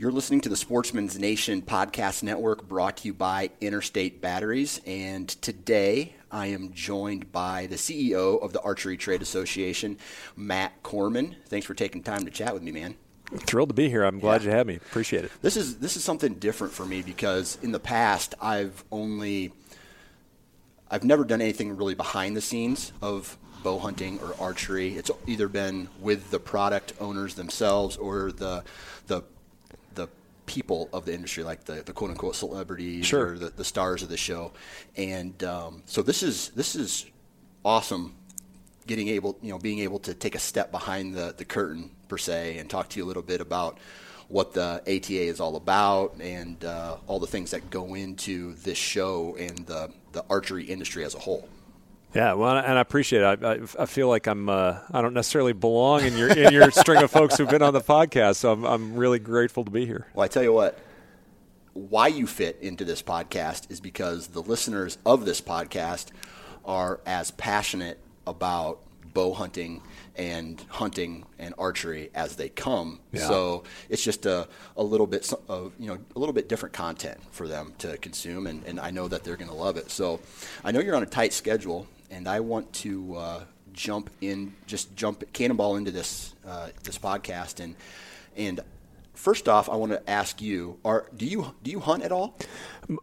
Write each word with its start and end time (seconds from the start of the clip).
You're 0.00 0.12
listening 0.12 0.40
to 0.40 0.48
the 0.48 0.56
Sportsman's 0.56 1.18
Nation 1.18 1.60
podcast 1.60 2.22
network 2.22 2.66
brought 2.66 2.96
to 2.96 3.08
you 3.08 3.12
by 3.12 3.50
Interstate 3.60 4.22
Batteries. 4.22 4.80
And 4.86 5.28
today 5.28 6.14
I 6.30 6.46
am 6.46 6.72
joined 6.72 7.30
by 7.32 7.66
the 7.66 7.76
CEO 7.76 8.42
of 8.42 8.54
the 8.54 8.62
Archery 8.62 8.96
Trade 8.96 9.20
Association, 9.20 9.98
Matt 10.36 10.82
Kormann. 10.82 11.34
Thanks 11.48 11.66
for 11.66 11.74
taking 11.74 12.02
time 12.02 12.24
to 12.24 12.30
chat 12.30 12.54
with 12.54 12.62
me, 12.62 12.72
man. 12.72 12.94
Thrilled 13.40 13.68
to 13.68 13.74
be 13.74 13.90
here. 13.90 14.02
I'm 14.02 14.20
glad 14.20 14.40
yeah. 14.40 14.46
you 14.48 14.56
had 14.56 14.66
me. 14.66 14.76
Appreciate 14.76 15.26
it. 15.26 15.32
This 15.42 15.58
is 15.58 15.76
this 15.76 15.98
is 15.98 16.02
something 16.02 16.32
different 16.32 16.72
for 16.72 16.86
me 16.86 17.02
because 17.02 17.58
in 17.60 17.70
the 17.70 17.78
past 17.78 18.34
I've 18.40 18.82
only 18.90 19.52
I've 20.90 21.04
never 21.04 21.24
done 21.24 21.42
anything 21.42 21.76
really 21.76 21.94
behind 21.94 22.38
the 22.38 22.40
scenes 22.40 22.94
of 23.02 23.36
bow 23.62 23.78
hunting 23.78 24.18
or 24.20 24.34
archery. 24.40 24.96
It's 24.96 25.10
either 25.26 25.46
been 25.46 25.90
with 26.00 26.30
the 26.30 26.40
product 26.40 26.94
owners 27.00 27.34
themselves 27.34 27.98
or 27.98 28.32
the 28.32 28.64
the 29.06 29.24
people 30.50 30.88
of 30.92 31.04
the 31.04 31.14
industry, 31.14 31.44
like 31.44 31.64
the, 31.64 31.74
the 31.74 31.92
quote 31.92 32.10
unquote 32.10 32.34
celebrities 32.34 33.06
sure. 33.06 33.34
or 33.34 33.38
the, 33.38 33.50
the 33.50 33.64
stars 33.64 34.02
of 34.02 34.08
the 34.08 34.16
show. 34.16 34.52
And 34.96 35.42
um, 35.44 35.82
so 35.86 36.02
this 36.02 36.24
is 36.24 36.48
this 36.50 36.74
is 36.74 37.06
awesome 37.64 38.16
getting 38.86 39.08
able 39.08 39.38
you 39.42 39.50
know 39.50 39.58
being 39.58 39.78
able 39.78 40.00
to 40.00 40.12
take 40.12 40.34
a 40.34 40.38
step 40.38 40.72
behind 40.72 41.14
the, 41.14 41.34
the 41.36 41.44
curtain 41.44 41.90
per 42.08 42.18
se 42.18 42.58
and 42.58 42.68
talk 42.68 42.88
to 42.88 42.98
you 42.98 43.04
a 43.04 43.08
little 43.08 43.22
bit 43.22 43.40
about 43.40 43.78
what 44.26 44.52
the 44.52 44.80
ATA 44.86 45.22
is 45.22 45.38
all 45.38 45.54
about 45.54 46.14
and 46.20 46.64
uh, 46.64 46.96
all 47.06 47.20
the 47.20 47.26
things 47.26 47.52
that 47.52 47.70
go 47.70 47.94
into 47.94 48.54
this 48.54 48.78
show 48.78 49.36
and 49.38 49.58
the, 49.66 49.90
the 50.12 50.24
archery 50.30 50.64
industry 50.64 51.04
as 51.04 51.14
a 51.14 51.18
whole. 51.18 51.48
Yeah, 52.14 52.32
well, 52.32 52.56
and 52.56 52.78
I 52.78 52.80
appreciate 52.80 53.22
it. 53.22 53.44
I, 53.44 53.52
I, 53.52 53.58
I 53.78 53.86
feel 53.86 54.08
like 54.08 54.26
I'm 54.26 54.48
uh, 54.48 54.78
I 54.90 55.00
don't 55.00 55.14
necessarily 55.14 55.52
belong 55.52 56.04
in 56.04 56.16
your 56.16 56.28
in 56.28 56.52
your 56.52 56.70
string 56.72 57.02
of 57.02 57.10
folks 57.10 57.36
who've 57.36 57.48
been 57.48 57.62
on 57.62 57.72
the 57.72 57.80
podcast, 57.80 58.36
so 58.36 58.52
I'm 58.52 58.64
I'm 58.64 58.94
really 58.96 59.18
grateful 59.18 59.64
to 59.64 59.70
be 59.70 59.86
here. 59.86 60.06
Well, 60.14 60.24
I 60.24 60.28
tell 60.28 60.42
you 60.42 60.52
what, 60.52 60.78
why 61.72 62.08
you 62.08 62.26
fit 62.26 62.58
into 62.60 62.84
this 62.84 63.02
podcast 63.02 63.70
is 63.70 63.80
because 63.80 64.28
the 64.28 64.42
listeners 64.42 64.98
of 65.06 65.24
this 65.24 65.40
podcast 65.40 66.06
are 66.64 67.00
as 67.06 67.30
passionate 67.30 67.98
about 68.26 68.80
bow 69.14 69.32
hunting 69.32 69.82
and 70.16 70.64
hunting 70.68 71.24
and 71.38 71.54
archery 71.58 72.10
as 72.14 72.36
they 72.36 72.48
come. 72.48 73.00
Yeah. 73.12 73.26
So 73.26 73.64
it's 73.88 74.04
just 74.04 74.26
a, 74.26 74.48
a 74.76 74.82
little 74.82 75.06
bit 75.06 75.32
of 75.48 75.72
you 75.78 75.88
know 75.88 75.98
a 76.14 76.18
little 76.18 76.32
bit 76.32 76.48
different 76.48 76.72
content 76.72 77.18
for 77.30 77.48
them 77.48 77.72
to 77.78 77.96
consume, 77.98 78.46
and, 78.46 78.64
and 78.64 78.80
I 78.80 78.90
know 78.90 79.08
that 79.08 79.24
they're 79.24 79.36
going 79.36 79.50
to 79.50 79.56
love 79.56 79.76
it. 79.76 79.90
So 79.90 80.20
I 80.64 80.72
know 80.72 80.80
you're 80.80 80.96
on 80.96 81.02
a 81.02 81.06
tight 81.06 81.32
schedule, 81.32 81.86
and 82.10 82.28
I 82.28 82.40
want 82.40 82.72
to 82.74 83.16
uh, 83.16 83.44
jump 83.72 84.10
in, 84.20 84.54
just 84.66 84.94
jump 84.96 85.24
cannonball 85.32 85.76
into 85.76 85.90
this 85.90 86.34
uh, 86.46 86.68
this 86.82 86.98
podcast, 86.98 87.60
and 87.60 87.76
and 88.36 88.60
first 89.14 89.48
off, 89.48 89.68
I 89.68 89.76
want 89.76 89.92
to 89.92 90.10
ask 90.10 90.40
you: 90.40 90.78
Are 90.84 91.06
do 91.16 91.26
you 91.26 91.54
do 91.62 91.70
you 91.70 91.80
hunt 91.80 92.02
at 92.02 92.12
all? 92.12 92.36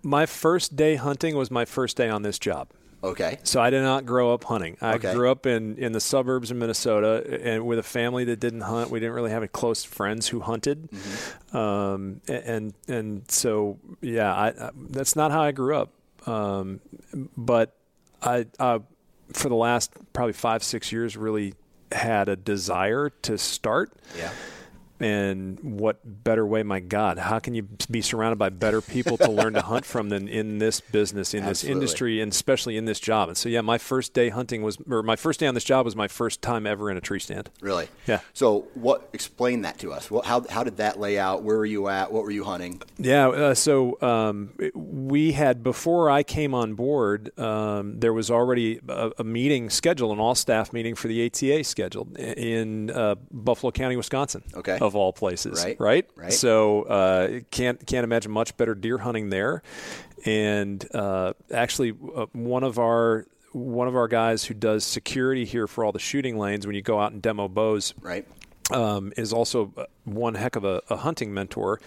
My 0.04 0.26
first 0.26 0.76
day 0.76 0.96
hunting 0.96 1.36
was 1.36 1.50
my 1.50 1.66
first 1.66 1.98
day 1.98 2.10
on 2.10 2.22
this 2.22 2.38
job. 2.38 2.70
Okay. 3.04 3.38
So 3.44 3.62
I 3.62 3.70
did 3.70 3.84
not 3.84 4.06
grow 4.06 4.34
up 4.34 4.44
hunting. 4.44 4.76
I 4.82 4.96
okay. 4.96 5.14
grew 5.14 5.30
up 5.30 5.46
in, 5.46 5.78
in 5.78 5.92
the 5.92 6.00
suburbs 6.00 6.50
of 6.50 6.58
Minnesota 6.58 7.42
and 7.44 7.66
with 7.66 7.78
a 7.78 7.84
family 7.84 8.24
that 8.26 8.40
didn't 8.40 8.62
hunt. 8.62 8.90
We 8.90 9.00
didn't 9.00 9.14
really 9.14 9.30
have 9.30 9.44
any 9.44 9.50
close 9.50 9.84
friends 9.84 10.28
who 10.28 10.40
hunted. 10.40 10.90
Mm-hmm. 10.90 11.58
Um, 11.58 12.22
and 12.28 12.74
and 12.88 13.30
so 13.30 13.78
yeah, 14.02 14.34
I, 14.34 14.48
I, 14.48 14.72
that's 14.90 15.16
not 15.16 15.32
how 15.32 15.42
I 15.42 15.52
grew 15.52 15.76
up. 15.76 15.94
Um, 16.26 16.82
but 17.38 17.78
I, 18.22 18.48
I 18.60 18.82
for 19.34 19.50
the 19.50 19.56
last 19.56 19.92
probably 20.14 20.34
five 20.34 20.64
six 20.64 20.92
years 20.92 21.18
really 21.18 21.54
had 21.92 22.30
a 22.30 22.36
desire 22.36 23.10
to 23.24 23.38
start. 23.38 23.92
Yeah 24.18 24.32
and 25.00 25.60
what 25.60 26.00
better 26.04 26.46
way 26.46 26.64
my 26.64 26.80
god 26.80 27.18
how 27.18 27.40
can 27.40 27.54
you 27.54 27.64
be 27.90 28.02
surrounded 28.02 28.38
by 28.38 28.50
better 28.50 28.82
people 28.82 29.18
to 29.18 29.30
learn 29.30 29.54
to 29.54 29.62
hunt 29.62 29.86
from 29.86 30.10
than 30.10 30.28
in 30.28 30.58
this 30.58 30.80
business 30.80 31.34
in 31.34 31.46
this 31.46 31.64
industry 31.64 32.22
and 32.22 32.32
especially 32.32 32.78
in 32.78 32.86
this 32.86 33.00
job? 33.00 33.30
And 33.30 33.38
so 33.38 33.50
yeah 33.50 33.62
my 33.62 33.78
first 33.78 34.14
day 34.14 34.30
hunting 34.30 34.62
was 34.62 34.78
or 34.90 35.04
my 35.04 35.16
first 35.16 35.40
day 35.40 35.48
on 35.48 35.54
this 35.54 35.64
job 35.64 35.86
was 35.86 35.96
my 35.96 36.08
first 36.08 36.42
time 36.42 36.66
ever 36.66 36.90
in 36.90 36.98
a 36.98 37.02
tree 37.02 37.20
stand. 37.20 37.50
Really? 37.62 37.88
Yeah. 38.06 38.22
So 38.34 38.68
what 38.74 39.10
explain 39.14 39.62
that 39.62 39.78
to 39.80 39.94
us. 39.94 40.10
What, 40.10 40.26
how, 40.26 40.46
how 40.50 40.64
did 40.64 40.78
that 40.78 41.00
lay 41.00 41.20
out? 41.20 41.44
Where 41.44 41.58
were 41.58 41.66
you 41.66 41.88
at? 41.88 42.12
What 42.12 42.24
were 42.24 42.32
you 42.32 42.44
hunting? 42.44 42.82
Yeah 42.98 43.28
uh, 43.28 43.54
so 43.54 44.00
um, 44.02 44.54
we 44.74 45.32
had 45.34 45.64
before 45.64 46.10
i 46.10 46.24
came 46.24 46.54
on 46.54 46.74
board 46.74 47.38
um, 47.40 48.00
there 48.00 48.14
was 48.14 48.32
already 48.32 48.80
a, 48.88 49.12
a, 49.20 49.24
meeting 49.24 49.70
scheduled 49.70 50.12
an 50.12 50.20
all 50.20 50.36
staff 50.36 50.72
meeting 50.72 50.96
for 50.96 51.08
the 51.08 51.26
ata 51.26 51.64
scheduled 51.64 52.18
in 52.18 52.90
uh, 52.92 53.16
buffalo 53.32 53.72
county 53.72 53.96
wisconsin. 53.96 54.44
Okay 54.56 54.78
of 54.88 54.96
all 54.96 55.14
places, 55.14 55.64
right? 55.64 55.80
Right. 55.80 56.10
right. 56.16 56.34
So 56.34 56.84
uh, 56.84 57.40
can't 57.52 57.86
can't 57.86 58.04
imagine 58.04 58.32
much 58.32 58.58
better 58.58 58.74
deer 58.74 58.98
hunting 58.98 59.30
there. 59.30 59.62
And 60.26 60.84
uh, 60.96 61.34
actually, 61.54 61.92
uh, 62.16 62.26
one 62.34 62.64
of 62.64 62.80
our 62.80 63.26
one 63.52 63.88
of 63.88 63.96
our 63.96 64.08
guys 64.08 64.46
who 64.46 64.54
does 64.54 64.84
security 64.84 65.46
here 65.46 65.68
for 65.68 65.86
all 65.86 65.92
the 65.92 66.00
shooting 66.00 66.38
lanes 66.38 66.66
when 66.66 66.76
you 66.76 66.82
go 66.82 67.00
out 67.00 67.12
and 67.12 67.22
demo 67.22 67.48
bows, 67.48 67.94
right, 68.02 68.28
um, 68.72 69.14
is 69.18 69.34
also 69.34 69.74
uh, 69.78 69.86
one 70.04 70.36
heck 70.36 70.56
of 70.56 70.64
a, 70.64 70.82
a 70.90 70.98
hunting 70.98 71.34
mentor 71.34 71.80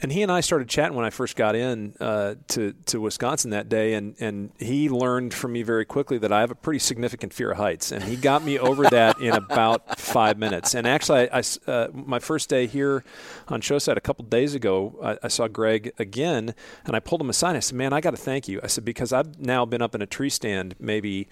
and 0.00 0.12
he 0.12 0.22
and 0.22 0.30
I 0.30 0.40
started 0.40 0.68
chatting 0.68 0.96
when 0.96 1.04
I 1.04 1.10
first 1.10 1.34
got 1.34 1.56
in 1.56 1.94
uh, 1.98 2.36
to 2.48 2.72
to 2.86 3.00
Wisconsin 3.00 3.50
that 3.50 3.68
day, 3.68 3.94
and 3.94 4.14
and 4.20 4.52
he 4.58 4.88
learned 4.88 5.34
from 5.34 5.52
me 5.52 5.62
very 5.62 5.84
quickly 5.84 6.18
that 6.18 6.32
I 6.32 6.40
have 6.40 6.50
a 6.50 6.54
pretty 6.54 6.78
significant 6.78 7.32
fear 7.32 7.50
of 7.50 7.56
heights, 7.56 7.90
and 7.90 8.04
he 8.04 8.14
got 8.14 8.44
me 8.44 8.58
over 8.58 8.84
that 8.90 9.18
in 9.20 9.34
about 9.34 9.98
five 9.98 10.38
minutes. 10.38 10.74
And 10.74 10.86
actually, 10.86 11.28
I, 11.30 11.38
I 11.38 11.70
uh, 11.70 11.88
my 11.92 12.20
first 12.20 12.48
day 12.48 12.66
here 12.66 13.02
on 13.48 13.60
Showside 13.60 13.96
a 13.96 14.00
couple 14.00 14.24
days 14.24 14.54
ago, 14.54 14.96
I, 15.02 15.18
I, 15.24 15.28
saw 15.28 15.48
Greg 15.48 15.92
again, 15.98 16.54
and 16.84 16.94
I 16.94 17.00
pulled 17.00 17.20
him 17.20 17.30
aside. 17.30 17.50
And 17.50 17.56
I 17.56 17.60
said, 17.60 17.76
"Man, 17.76 17.92
I 17.92 18.00
got 18.00 18.12
to 18.12 18.16
thank 18.16 18.46
you." 18.46 18.60
I 18.62 18.68
said 18.68 18.84
because 18.84 19.12
I've 19.12 19.40
now 19.40 19.64
been 19.64 19.82
up 19.82 19.94
in 19.94 20.02
a 20.02 20.06
tree 20.06 20.30
stand 20.30 20.76
maybe. 20.78 21.28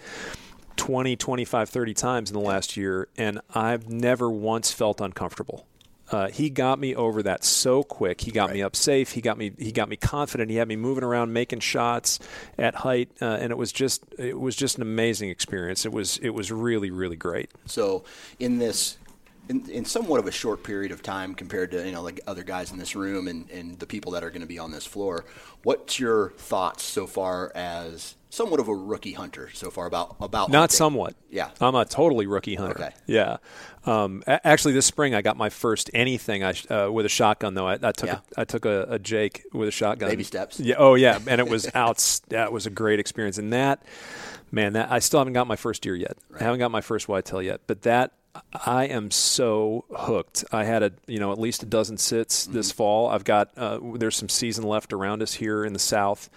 20, 0.77 1.17
25, 1.17 1.69
30 1.69 1.95
times 1.95 2.31
in 2.31 2.35
the 2.35 2.41
last 2.41 2.77
year, 2.77 3.09
and 3.17 3.41
I've 3.55 3.89
never 3.89 4.31
once 4.31 4.73
felt 4.73 5.01
uncomfortable. 5.01 5.67
Uh, 6.11 6.29
he 6.29 6.51
got 6.51 6.79
me 6.79 6.95
over 6.95 7.23
that 7.23 7.43
so 7.43 7.83
quick. 7.83 8.21
He 8.21 8.31
got 8.31 8.47
right. 8.47 8.55
me 8.55 8.63
up 8.63 8.77
safe. 8.77 9.13
He 9.13 9.21
got 9.21 9.37
me 9.39 9.53
he 9.59 9.73
got 9.73 9.89
me 9.89 9.97
confident. 9.97 10.51
He 10.51 10.57
had 10.57 10.69
me 10.69 10.77
moving 10.77 11.03
around, 11.03 11.33
making 11.33 11.61
shots 11.61 12.21
at 12.57 12.77
height, 12.77 13.11
uh, 13.21 13.39
and 13.41 13.51
it 13.51 13.59
was 13.59 13.73
just 13.73 14.05
it 14.19 14.39
was 14.39 14.55
just 14.55 14.77
an 14.77 14.83
amazing 14.83 15.31
experience. 15.31 15.85
It 15.85 15.93
was 15.93 16.19
it 16.19 16.31
was 16.31 16.53
really 16.53 16.91
really 16.91 17.17
great. 17.17 17.51
So 17.67 18.05
in 18.39 18.59
this. 18.59 18.99
In, 19.49 19.71
in 19.71 19.85
somewhat 19.85 20.19
of 20.19 20.27
a 20.27 20.33
short 20.33 20.65
period 20.65 20.91
of 20.91 21.05
time 21.05 21.33
compared 21.33 21.71
to 21.71 21.87
you 21.87 21.93
know 21.93 22.03
like 22.03 22.19
other 22.27 22.43
guys 22.43 22.73
in 22.73 22.79
this 22.79 22.97
room 22.97 23.29
and, 23.29 23.49
and 23.49 23.79
the 23.79 23.87
people 23.87 24.11
that 24.11 24.25
are 24.25 24.31
going 24.31 24.41
to 24.41 24.47
be 24.49 24.59
on 24.59 24.73
this 24.73 24.85
floor, 24.85 25.25
what's 25.63 26.01
your 26.01 26.31
thoughts 26.31 26.83
so 26.83 27.07
far 27.07 27.53
as 27.55 28.17
somewhat 28.31 28.61
of 28.61 28.69
a 28.69 28.75
rookie 28.75 29.13
hunter 29.13 29.51
so 29.55 29.71
far. 29.71 29.87
About 29.87 30.17
about 30.21 30.51
not 30.51 30.61
hunting. 30.61 30.77
somewhat. 30.77 31.15
Yeah. 31.31 31.51
I'm 31.61 31.75
a 31.75 31.85
totally 31.85 32.27
rookie 32.27 32.55
hunter. 32.55 32.75
Okay. 32.85 32.95
Yeah. 33.07 33.37
Um, 33.85 34.23
a- 34.27 34.45
actually, 34.47 34.75
this 34.75 34.87
spring 34.87 35.15
I 35.15 35.23
got 35.23 35.37
my 35.37 35.49
first 35.49 35.91
anything 35.95 36.43
I 36.43 36.53
sh- 36.53 36.67
uh, 36.71 36.89
with 36.93 37.07
a 37.07 37.09
shotgun 37.11 37.55
though. 37.55 37.67
I, 37.69 37.75
I 37.75 37.93
took 37.93 38.07
Yeah. 38.09 38.19
a, 38.37 38.41
I 38.41 38.45
took 38.45 38.65
a, 38.65 38.87
a 38.91 38.99
Jake 38.99 39.45
with 39.53 39.69
a 39.69 39.73
shotgun. 39.73 40.09
Baby 40.11 40.25
steps. 40.25 40.59
Yeah. 40.61 40.77
Oh 40.79 40.95
yeah, 40.95 41.19
and 41.27 41.41
it 41.41 41.49
was 41.51 41.69
out. 41.75 42.21
That 42.29 42.53
was 42.53 42.67
a 42.67 42.71
great 42.71 42.99
experience. 43.01 43.39
And 43.39 43.53
that, 43.53 43.83
man, 44.51 44.73
that 44.75 44.91
I 44.91 44.99
still 44.99 45.21
haven't 45.21 45.35
got 45.35 45.47
my 45.47 45.57
first 45.57 45.83
deer 45.83 45.95
yet. 45.95 46.17
I 46.39 46.43
haven't 46.45 46.59
got 46.59 46.71
my 46.71 46.81
first 46.81 47.09
whitetail 47.09 47.43
yet. 47.43 47.61
But 47.67 47.83
that 47.83 48.13
I 48.65 48.85
am 48.87 49.11
so 49.11 49.85
hooked. 49.95 50.45
I 50.53 50.65
had 50.65 50.83
a 50.83 50.93
you 51.07 51.19
know 51.19 51.33
at 51.33 51.39
least 51.39 51.63
a 51.63 51.67
dozen 51.67 51.97
sits 51.97 52.47
this 52.47 52.69
Mm-hmm. 52.71 52.77
fall. 52.77 53.09
I've 53.09 53.25
got 53.25 53.51
uh, 53.57 53.79
there's 53.95 54.17
some 54.17 54.29
season 54.29 54.65
left 54.65 54.93
around 54.93 55.23
us 55.23 55.35
here 55.35 55.65
in 55.65 55.73
the 55.73 55.79
south, 55.79 56.29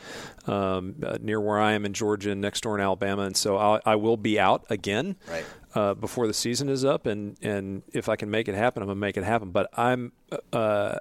um, 0.47 0.95
uh, 1.05 1.17
near 1.21 1.39
where 1.39 1.59
I 1.59 1.73
am 1.73 1.85
in 1.85 1.93
Georgia, 1.93 2.31
and 2.31 2.41
next 2.41 2.61
door 2.61 2.75
in 2.77 2.81
Alabama, 2.83 3.23
and 3.23 3.35
so 3.37 3.57
I'll, 3.57 3.79
I 3.85 3.95
will 3.95 4.17
be 4.17 4.39
out 4.39 4.65
again 4.69 5.15
Right. 5.29 5.45
uh, 5.75 5.93
before 5.93 6.27
the 6.27 6.33
season 6.33 6.69
is 6.69 6.83
up, 6.85 7.05
and 7.05 7.37
and 7.41 7.83
if 7.93 8.09
I 8.09 8.15
can 8.15 8.29
make 8.29 8.47
it 8.47 8.55
happen, 8.55 8.81
I'm 8.83 8.87
gonna 8.87 8.99
make 8.99 9.17
it 9.17 9.23
happen. 9.23 9.51
But 9.51 9.69
I'm 9.77 10.11
uh, 10.53 10.97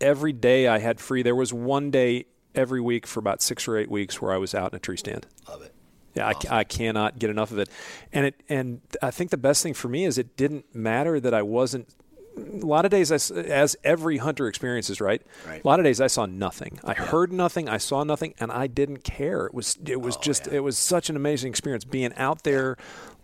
every 0.00 0.32
day 0.32 0.66
I 0.68 0.78
had 0.78 1.00
free. 1.00 1.22
There 1.22 1.34
was 1.36 1.52
one 1.52 1.90
day 1.90 2.26
every 2.54 2.80
week 2.80 3.06
for 3.06 3.20
about 3.20 3.40
six 3.42 3.68
or 3.68 3.76
eight 3.76 3.90
weeks 3.90 4.20
where 4.20 4.32
I 4.32 4.36
was 4.36 4.54
out 4.54 4.72
in 4.72 4.76
a 4.76 4.80
tree 4.80 4.96
stand. 4.96 5.26
Love 5.48 5.62
it. 5.62 5.72
Yeah, 6.18 6.32
I 6.50 6.60
I, 6.60 6.64
cannot 6.64 7.18
get 7.18 7.30
enough 7.30 7.50
of 7.50 7.58
it, 7.58 7.68
and 8.12 8.26
it 8.26 8.34
and 8.48 8.80
I 9.02 9.10
think 9.10 9.30
the 9.30 9.36
best 9.36 9.62
thing 9.62 9.74
for 9.74 9.88
me 9.88 10.04
is 10.04 10.18
it 10.18 10.36
didn't 10.36 10.74
matter 10.74 11.20
that 11.20 11.34
I 11.34 11.42
wasn't. 11.42 11.88
A 12.36 12.64
lot 12.64 12.84
of 12.84 12.92
days, 12.92 13.10
I 13.10 13.16
as 13.40 13.76
every 13.82 14.18
hunter 14.18 14.46
experiences, 14.46 15.00
right? 15.00 15.22
Right. 15.46 15.62
A 15.62 15.66
lot 15.66 15.80
of 15.80 15.84
days 15.84 16.00
I 16.00 16.06
saw 16.06 16.24
nothing. 16.26 16.78
I 16.84 16.94
heard 16.94 17.32
nothing. 17.32 17.68
I 17.68 17.78
saw 17.78 18.04
nothing, 18.04 18.34
and 18.38 18.52
I 18.52 18.68
didn't 18.68 19.02
care. 19.02 19.46
It 19.46 19.54
was 19.54 19.76
it 19.84 20.00
was 20.00 20.16
oh, 20.16 20.20
just 20.20 20.46
it 20.46 20.60
was 20.60 20.78
such 20.78 21.10
an 21.10 21.16
amazing 21.16 21.50
experience 21.50 21.84
being 21.84 22.12
out 22.14 22.44
there, 22.44 22.76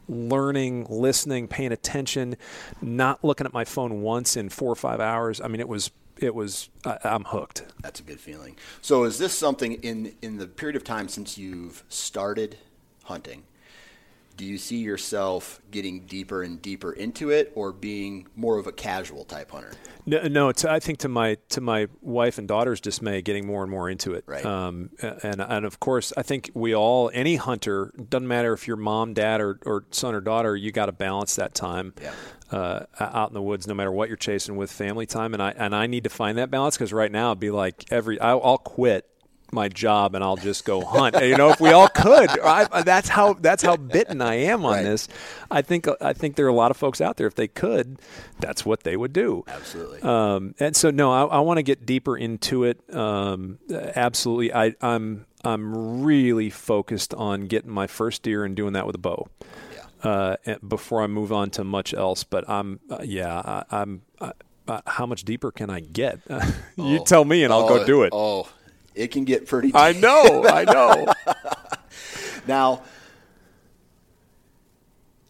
learning, 0.09 0.87
listening, 0.89 1.47
paying 1.47 1.73
attention, 1.73 2.37
not 2.83 3.25
looking 3.25 3.47
at 3.47 3.53
my 3.53 3.65
phone 3.65 4.03
once 4.03 4.37
in 4.37 4.49
four 4.49 4.73
or 4.73 4.77
five 4.77 5.01
hours. 5.01 5.41
I 5.41 5.49
mean, 5.49 5.61
it 5.61 5.69
was 5.69 5.91
it 6.19 6.35
was 6.35 6.71
I, 6.85 6.99
I'm 7.05 7.25
hooked. 7.25 7.65
That's 7.83 8.01
a 8.01 8.03
good 8.03 8.21
feeling. 8.21 8.57
So, 8.81 9.05
is 9.05 9.19
this 9.19 9.37
something 9.37 9.75
in 9.75 10.15
in 10.23 10.39
the 10.39 10.47
period 10.47 10.77
of 10.77 10.85
time 10.85 11.09
since 11.09 11.39
you've 11.39 11.85
started 11.89 12.59
hunting? 13.05 13.45
Do 14.37 14.45
you 14.45 14.59
see 14.59 14.79
yourself 14.79 15.61
getting 15.71 16.01
deeper 16.07 16.43
and 16.43 16.61
deeper 16.61 16.93
into 16.93 17.31
it, 17.31 17.53
or 17.55 17.73
being 17.73 18.27
more 18.35 18.59
of 18.59 18.67
a 18.67 18.73
casual 18.73 19.25
type 19.25 19.53
hunter? 19.53 19.71
No, 20.07 20.23
no 20.27 20.53
I 20.69 20.81
think 20.81 20.99
to 21.01 21.09
my 21.09 21.37
to 21.51 21.61
my 21.61 21.87
wife 22.01 22.37
and 22.39 22.49
daughter's 22.49 22.81
dismay, 22.81 23.23
getting 23.23 23.47
more 23.47 23.63
and 23.63 23.71
more 23.71 23.89
into 23.89 24.13
it. 24.15 24.25
Right. 24.27 24.45
Um, 24.45 24.91
and 25.01 25.41
and 25.41 25.65
of 25.65 25.79
course, 25.79 26.13
I 26.17 26.23
think 26.23 26.51
we 26.53 26.75
all, 26.75 27.13
any 27.15 27.37
hunter, 27.37 27.93
doesn't 28.09 28.27
matter 28.27 28.53
if 28.53 28.67
you're 28.67 28.77
mom, 28.77 29.15
dad, 29.15 29.41
or, 29.41 29.61
or 29.65 29.85
son 29.93 30.17
or 30.17 30.21
daughter, 30.21 30.57
you 30.57 30.73
got 30.73 30.87
to 30.87 30.93
balance 30.93 31.37
that 31.37 31.55
time. 31.55 31.95
Yeah. 32.03 32.13
Uh, 32.51 32.87
out 33.01 33.31
in 33.31 33.35
the 33.35 33.43
woods, 33.43 33.67
no 33.67 33.75
matter 33.75 33.91
what 33.91 34.09
you're 34.09 34.17
chasing 34.17 34.55
with 34.57 34.71
family 34.71 35.07
time, 35.07 35.33
and 35.33 35.43
I 35.43 35.51
and 35.57 35.75
I 35.75 35.87
need 35.87 36.05
to 36.05 36.11
find 36.11 36.39
that 36.39 36.51
balance 36.51 36.77
because 36.77 36.93
right 36.93 37.11
now 37.11 37.29
it'd 37.31 37.41
be 37.41 37.51
like 37.51 37.85
every 37.91 38.21
I'll, 38.21 38.41
I'll 38.45 38.59
quit 38.59 39.09
my 39.55 39.69
job 39.69 40.15
and 40.15 40.23
I'll 40.23 40.37
just 40.37 40.65
go 40.65 40.85
hunt. 40.85 41.17
you 41.23 41.37
know, 41.37 41.51
if 41.51 41.61
we 41.61 41.71
all 41.71 41.89
could, 41.89 42.29
I, 42.41 42.83
that's 42.83 43.09
how 43.09 43.35
that's 43.35 43.63
how 43.63 43.77
bitten 43.77 44.21
I 44.21 44.35
am 44.35 44.65
on 44.67 44.73
Right. 44.75 44.83
this. 44.83 45.09
I 45.51 45.63
think 45.63 45.87
I 46.01 46.13
think 46.13 46.37
there 46.37 46.45
are 46.47 46.51
a 46.51 46.55
lot 46.55 46.71
of 46.71 46.77
folks 46.77 47.01
out 47.01 47.17
there. 47.17 47.27
If 47.27 47.35
they 47.37 47.49
could, 47.49 47.99
that's 48.41 48.67
what 48.67 48.83
they 48.83 48.97
would 48.97 49.13
do. 49.13 49.45
Absolutely. 49.49 50.03
Um, 50.03 50.55
and 50.61 50.77
so, 50.77 50.91
no, 50.91 51.13
I, 51.13 51.37
I 51.37 51.41
want 51.41 51.59
to 51.59 51.63
get 51.63 51.87
deeper 51.87 52.17
into 52.17 52.65
it. 52.65 52.81
Um, 52.95 53.59
absolutely, 53.71 54.53
I, 54.53 54.75
I'm 54.81 55.27
I'm 55.45 56.03
really 56.03 56.51
focused 56.51 57.15
on 57.15 57.47
getting 57.47 57.71
my 57.71 57.87
first 57.87 58.23
deer 58.23 58.45
and 58.45 58.57
doing 58.57 58.73
that 58.75 58.87
with 58.87 58.95
a 58.97 58.99
bow. 58.99 59.29
Yeah. 60.05 60.11
Uh, 60.11 60.37
before 60.67 61.03
I 61.03 61.07
move 61.07 61.33
on 61.33 61.51
to 61.51 61.65
much 61.65 61.95
else, 61.95 62.25
but 62.25 62.49
I'm 62.49 62.81
uh, 62.91 62.99
yeah, 63.05 63.35
I, 63.39 63.65
I'm. 63.71 64.03
Uh, 64.21 64.33
uh, 64.67 64.81
how 64.87 65.05
much 65.05 65.25
deeper 65.25 65.53
can 65.53 65.69
I 65.69 65.81
get? 65.81 66.21
you 66.31 67.01
Oh. 67.01 67.05
tell 67.05 67.23
me, 67.23 67.45
and 67.45 67.53
I'll 67.53 67.65
Oh, 67.65 67.69
go 67.81 67.85
do 67.85 68.03
it. 68.05 68.11
Oh, 68.15 68.49
it 68.95 69.09
can 69.11 69.25
get 69.25 69.47
pretty. 69.47 69.73
I 69.75 69.93
know, 69.93 70.45
I 70.47 70.65
know. 70.65 71.13
Now, 72.47 72.83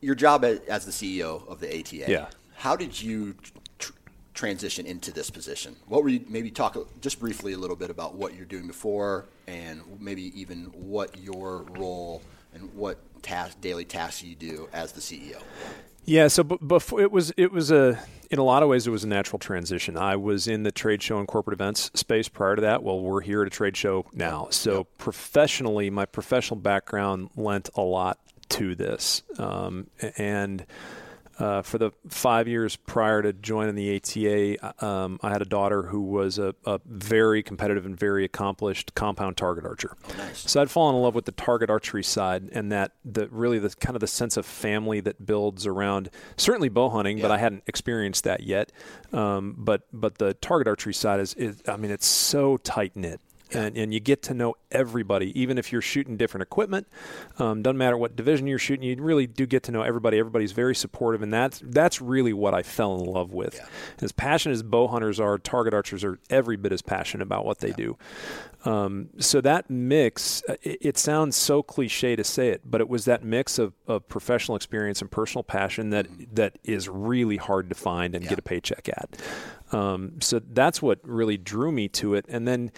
your 0.00 0.14
job 0.14 0.44
as 0.44 0.84
the 0.84 0.90
CEO 0.90 1.46
of 1.49 1.61
the 1.61 1.69
ATA. 1.78 2.11
Yeah. 2.11 2.26
How 2.56 2.76
did 2.76 3.00
you 3.00 3.37
tr- 3.78 3.93
transition 4.34 4.84
into 4.87 5.12
this 5.12 5.31
position? 5.31 5.76
What 5.87 6.02
were 6.02 6.08
you 6.08 6.25
maybe 6.28 6.50
talk 6.50 6.76
just 7.00 7.20
briefly 7.20 7.52
a 7.52 7.58
little 7.58 7.76
bit 7.76 7.90
about 7.90 8.14
what 8.14 8.34
you're 8.34 8.46
doing 8.46 8.66
before, 8.66 9.26
and 9.46 9.82
maybe 10.00 10.38
even 10.38 10.64
what 10.75 11.16
your 11.19 11.62
role 11.78 12.20
and 12.52 12.72
what 12.75 12.99
task, 13.22 13.61
daily 13.61 13.84
tasks 13.84 14.22
you 14.22 14.34
do 14.34 14.69
as 14.72 14.93
the 14.93 15.00
CEO. 15.00 15.40
Yeah, 16.05 16.28
so 16.28 16.44
b- 16.44 16.58
before 16.66 17.00
it 17.00 17.11
was 17.11 17.32
it 17.37 17.50
was 17.50 17.70
a 17.70 17.99
in 18.31 18.38
a 18.38 18.44
lot 18.44 18.62
of 18.62 18.69
ways 18.69 18.87
it 18.87 18.91
was 18.91 19.05
a 19.05 19.09
natural 19.09 19.38
transition. 19.38 19.97
I 19.97 20.17
was 20.17 20.47
in 20.47 20.62
the 20.62 20.73
trade 20.73 21.03
show 21.03 21.19
and 21.19 21.29
corporate 21.29 21.55
events 21.55 21.91
space 21.94 22.29
prior 22.29 22.56
to 22.56 22.62
that. 22.62 22.82
Well, 22.82 23.00
we're 23.00 23.21
here 23.21 23.43
at 23.43 23.47
a 23.47 23.50
trade 23.50 23.76
show 23.76 24.06
now. 24.12 24.49
So 24.50 24.85
professionally, 24.99 25.91
my 25.91 26.06
professional 26.06 26.59
background 26.61 27.31
lent 27.37 27.71
a 27.75 27.82
lot 27.82 28.19
to 28.50 28.75
this, 28.75 29.23
um, 29.38 29.88
and. 30.17 30.67
Uh, 31.38 31.62
for 31.62 31.78
the 31.78 31.90
five 32.08 32.46
years 32.46 32.76
prior 32.76 33.22
to 33.22 33.32
joining 33.32 33.75
the 33.75 33.96
ATA, 33.96 34.84
um, 34.84 35.19
I 35.22 35.31
had 35.31 35.42
a 35.42 35.46
daughter 35.46 35.82
who 35.82 36.00
was 36.02 36.38
a, 36.38 36.54
a 36.64 36.81
very 36.86 37.42
competitive 37.42 37.84
and 37.84 37.98
very 37.98 38.25
accomplished 38.25 38.94
compound 38.94 39.36
target 39.36 39.64
archer. 39.64 39.96
nice. 40.16 40.50
So 40.50 40.62
I'd 40.62 40.70
fallen 40.70 40.94
in 40.94 41.02
love 41.02 41.14
with 41.14 41.25
the 41.25 41.32
target 41.32 41.70
archery 41.70 42.04
side, 42.04 42.48
and 42.52 42.70
that 42.70 42.92
the 43.04 43.28
really 43.28 43.58
the 43.58 43.70
kind 43.70 43.96
of 43.96 44.00
the 44.00 44.06
sense 44.06 44.36
of 44.36 44.46
family 44.46 45.00
that 45.00 45.26
builds 45.26 45.66
around 45.66 46.10
certainly 46.36 46.69
bow 46.69 46.88
hunting, 46.90 47.20
but 47.20 47.31
I 47.31 47.38
hadn't 47.38 47.64
experienced 47.66 48.25
that 48.25 48.42
yet. 48.42 48.70
Um, 49.12 49.54
but 49.58 49.82
but 49.92 50.19
the 50.19 50.34
target 50.34 50.69
archery 50.69 50.94
side 50.94 51.20
is, 51.20 51.34
is 51.34 51.62
I 51.66 51.76
mean, 51.76 51.90
it's 51.90 52.06
so 52.06 52.56
tight 52.58 52.94
knit. 52.94 53.20
And, 53.54 53.76
and 53.76 53.94
you 53.94 54.00
get 54.00 54.22
to 54.24 54.34
know 54.34 54.56
everybody, 54.72 55.38
even 55.40 55.58
if 55.58 55.70
you're 55.70 55.80
shooting 55.80 56.16
different 56.16 56.42
equipment. 56.42 56.88
Um, 57.38 57.62
doesn't 57.62 57.78
matter 57.78 57.96
what 57.96 58.16
division 58.16 58.46
you're 58.46 58.58
shooting, 58.58 58.84
you 58.84 59.00
really 59.00 59.26
do 59.26 59.46
get 59.46 59.62
to 59.64 59.72
know 59.72 59.82
everybody. 59.82 60.18
Everybody's 60.18 60.52
very 60.52 60.74
supportive, 60.74 61.22
and 61.22 61.32
that's 61.32 61.60
that's 61.64 62.00
really 62.00 62.32
what 62.32 62.52
I 62.52 62.62
fell 62.62 62.96
in 63.00 63.06
love 63.06 63.32
with. 63.32 63.54
Yeah. 63.54 63.66
As 64.02 64.12
passionate 64.12 64.54
as 64.54 64.62
bow 64.64 64.88
hunters 64.88 65.20
are, 65.20 65.38
target 65.38 65.72
archers 65.72 66.02
are 66.02 66.18
every 66.30 66.56
bit 66.56 66.72
as 66.72 66.82
passionate 66.82 67.22
about 67.22 67.44
what 67.44 67.58
they 67.60 67.70
do. 67.72 67.96
Um, 68.64 69.10
so 69.18 69.40
that 69.42 69.68
mix, 69.68 70.42
uh, 70.48 70.56
it, 70.62 70.78
it 70.80 70.98
sounds 70.98 71.36
so 71.36 71.62
cliche 71.62 72.16
to 72.16 72.24
say 72.24 72.48
it, 72.48 72.62
but 72.64 72.80
it 72.80 72.88
was 72.88 73.04
that 73.04 73.22
mix 73.22 73.58
of, 73.58 73.74
of 73.86 74.08
professional 74.08 74.56
experience 74.56 75.02
and 75.02 75.10
personal 75.10 75.42
passion 75.44 75.90
that 75.90 76.06
that 76.32 76.58
is 76.64 76.88
really 76.88 77.36
hard 77.36 77.68
to 77.68 77.75
find 77.75 78.14
and 78.14 78.25
Yeah. 78.25 78.30
get 78.30 78.38
a 78.38 78.42
paycheck 78.42 78.88
at. 78.88 79.20
Um, 79.73 80.20
so 80.20 80.40
that's 80.40 80.80
what 80.80 80.99
really 81.02 81.37
drew 81.37 81.70
me 81.73 81.88
to 81.88 82.14
it, 82.14 82.25
and 82.28 82.49
then. 82.49 82.73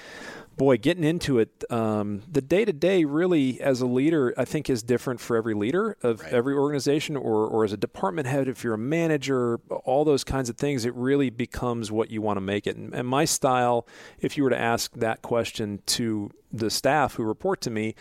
Boy, 0.56 0.78
getting 0.78 1.04
into 1.04 1.38
it, 1.38 1.64
um, 1.70 2.22
the 2.30 2.40
day 2.40 2.64
to 2.64 2.72
day 2.72 3.04
really 3.04 3.60
as 3.60 3.82
a 3.82 3.86
leader, 3.86 4.32
I 4.38 4.46
think 4.46 4.70
is 4.70 4.82
different 4.82 5.20
for 5.20 5.36
every 5.36 5.52
leader 5.52 5.98
of 6.02 6.22
Right. 6.22 6.32
every 6.32 6.54
organization 6.54 7.14
or, 7.14 7.46
or 7.46 7.64
as 7.64 7.74
a 7.74 7.76
department 7.76 8.26
head, 8.26 8.48
if 8.48 8.64
you're 8.64 8.72
a 8.74 8.78
manager, 8.78 9.58
all 9.84 10.04
those 10.06 10.24
kinds 10.24 10.48
of 10.48 10.56
things, 10.56 10.86
it 10.86 10.94
really 10.94 11.28
becomes 11.28 11.92
what 11.92 12.10
you 12.10 12.22
want 12.22 12.38
to 12.38 12.40
make 12.40 12.66
it. 12.66 12.76
And, 12.76 12.94
and 12.94 13.06
my 13.06 13.26
style, 13.26 13.86
if 14.18 14.38
you 14.38 14.44
were 14.44 14.50
to 14.50 14.58
ask 14.58 14.92
that 14.94 15.20
question 15.20 15.82
to 15.86 16.30
the 16.50 16.70
staff 16.70 17.14
who 17.16 17.24
report 17.24 17.60
to 17.60 17.70
me, 17.70 17.94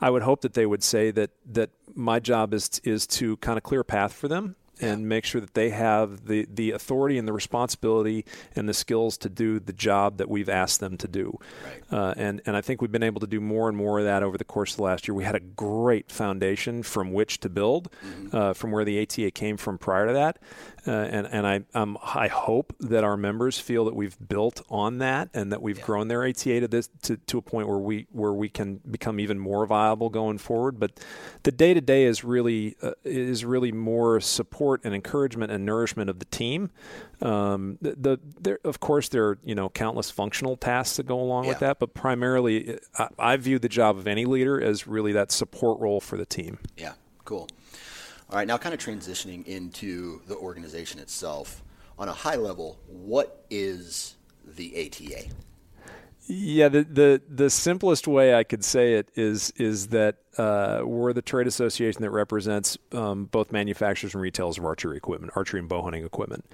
I 0.00 0.10
would 0.10 0.22
hope 0.22 0.40
that 0.40 0.54
they 0.54 0.66
would 0.66 0.82
say 0.82 1.12
that 1.12 1.30
that 1.52 1.70
my 1.94 2.18
job 2.18 2.52
is 2.54 2.80
is 2.82 3.06
to 3.06 3.36
kind 3.36 3.56
of 3.56 3.62
clear 3.62 3.80
a 3.80 3.84
path 3.84 4.12
for 4.12 4.26
them 4.26 4.56
and 4.80 5.08
make 5.08 5.24
sure 5.24 5.40
that 5.40 5.54
they 5.54 5.70
have 5.70 6.26
the, 6.26 6.46
the 6.52 6.70
authority 6.72 7.18
and 7.18 7.26
the 7.26 7.32
responsibility 7.32 8.24
and 8.56 8.68
the 8.68 8.74
skills 8.74 9.16
to 9.18 9.28
do 9.28 9.60
the 9.60 9.72
job 9.72 10.18
that 10.18 10.28
we've 10.28 10.48
asked 10.48 10.80
them 10.80 10.96
to 10.96 11.08
do. 11.08 11.38
Right. 11.64 11.82
Uh, 11.92 12.14
and, 12.16 12.40
and 12.46 12.56
I 12.56 12.60
think 12.60 12.80
we've 12.80 12.92
been 12.92 13.02
able 13.02 13.20
to 13.20 13.26
do 13.26 13.40
more 13.40 13.68
and 13.68 13.76
more 13.76 13.98
of 13.98 14.04
that 14.04 14.22
over 14.22 14.38
the 14.38 14.44
course 14.44 14.72
of 14.72 14.76
the 14.78 14.82
last 14.84 15.06
year. 15.06 15.14
We 15.14 15.24
had 15.24 15.34
a 15.34 15.40
great 15.40 16.10
foundation 16.10 16.82
from 16.82 17.12
which 17.12 17.40
to 17.40 17.48
build, 17.48 17.90
uh, 18.32 18.52
from 18.52 18.70
where 18.70 18.84
the 18.84 19.00
ATA 19.02 19.30
came 19.30 19.56
from 19.56 19.78
prior 19.78 20.06
to 20.06 20.12
that. 20.12 20.38
Uh, 20.86 20.92
and 20.92 21.26
and 21.26 21.46
I, 21.46 21.60
um, 21.74 21.98
I 22.02 22.28
hope 22.28 22.74
that 22.80 23.04
our 23.04 23.16
members 23.16 23.58
feel 23.58 23.84
that 23.84 23.94
we've 23.94 24.16
built 24.28 24.62
on 24.70 24.98
that 24.98 25.28
and 25.34 25.52
that 25.52 25.60
we've 25.60 25.80
grown 25.80 26.08
their 26.08 26.26
ATA 26.26 26.60
to 26.60 26.68
this 26.68 26.88
to, 27.02 27.18
to 27.18 27.38
a 27.38 27.42
point 27.42 27.68
where 27.68 27.78
we 27.78 28.06
where 28.12 28.32
we 28.32 28.48
can 28.48 28.80
become 28.90 29.20
even 29.20 29.38
more 29.38 29.66
viable 29.66 30.08
going 30.08 30.38
forward. 30.38 30.80
But 30.80 30.98
the 31.42 31.52
day 31.52 31.74
to 31.74 31.80
day 31.82 32.04
is 32.04 32.24
really 32.24 32.76
uh, 32.82 32.92
is 33.04 33.44
really 33.44 33.72
more 33.72 34.20
support 34.20 34.69
and 34.84 34.94
encouragement 34.94 35.50
and 35.50 35.64
nourishment 35.64 36.10
of 36.10 36.18
the 36.18 36.24
team. 36.26 36.70
Um, 37.22 37.78
the, 37.80 37.94
the 37.96 38.20
there 38.40 38.58
of 38.64 38.80
course 38.80 39.08
there 39.08 39.26
are 39.28 39.38
you 39.44 39.54
know 39.54 39.68
countless 39.68 40.10
functional 40.10 40.56
tasks 40.56 40.96
that 40.96 41.06
go 41.06 41.20
along 41.20 41.46
with 41.46 41.58
that, 41.60 41.78
but 41.78 41.94
primarily 41.94 42.78
I, 42.98 43.08
I 43.18 43.36
view 43.36 43.58
the 43.58 43.68
job 43.68 43.98
of 43.98 44.06
any 44.06 44.24
leader 44.24 44.60
as 44.60 44.86
really 44.86 45.12
that 45.12 45.32
support 45.32 45.80
role 45.80 46.00
for 46.00 46.16
the 46.16 46.26
team. 46.26 46.58
Yeah, 46.76 46.92
cool. 47.24 47.48
All 48.30 48.36
right, 48.36 48.46
now 48.46 48.58
kind 48.58 48.74
of 48.74 48.80
transitioning 48.80 49.44
into 49.46 50.22
the 50.28 50.36
organization 50.36 51.00
itself. 51.00 51.62
On 51.98 52.08
a 52.08 52.12
high 52.12 52.36
level, 52.36 52.78
what 52.86 53.44
is 53.50 54.14
the 54.46 54.86
ATA? 54.86 55.24
Yeah, 56.32 56.68
the, 56.68 56.84
the 56.84 57.22
the 57.28 57.50
simplest 57.50 58.06
way 58.06 58.36
I 58.36 58.44
could 58.44 58.64
say 58.64 58.94
it 58.94 59.10
is 59.16 59.50
is 59.56 59.88
that 59.88 60.18
uh, 60.38 60.82
we're 60.84 61.12
the 61.12 61.22
trade 61.22 61.48
association 61.48 62.02
that 62.02 62.10
represents 62.10 62.78
um, 62.92 63.24
both 63.24 63.50
manufacturers 63.50 64.14
and 64.14 64.22
retailers 64.22 64.56
of 64.56 64.64
archery 64.64 64.96
equipment, 64.96 65.32
archery 65.34 65.58
and 65.58 65.68
bow 65.68 65.82
hunting 65.82 66.04
equipment. 66.04 66.44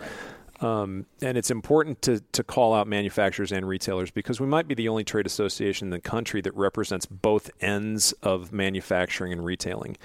Um, 0.60 1.04
and 1.20 1.36
it's 1.36 1.50
important 1.50 2.00
to, 2.02 2.20
to 2.32 2.42
call 2.42 2.72
out 2.72 2.86
manufacturers 2.86 3.52
and 3.52 3.68
retailers 3.68 4.10
because 4.10 4.40
we 4.40 4.46
might 4.46 4.66
be 4.66 4.74
the 4.74 4.88
only 4.88 5.04
trade 5.04 5.26
association 5.26 5.88
in 5.88 5.90
the 5.90 6.00
country 6.00 6.40
that 6.40 6.54
represents 6.56 7.04
both 7.04 7.50
ends 7.60 8.12
of 8.22 8.52
manufacturing 8.52 9.32
and 9.32 9.44
retailing. 9.44 9.98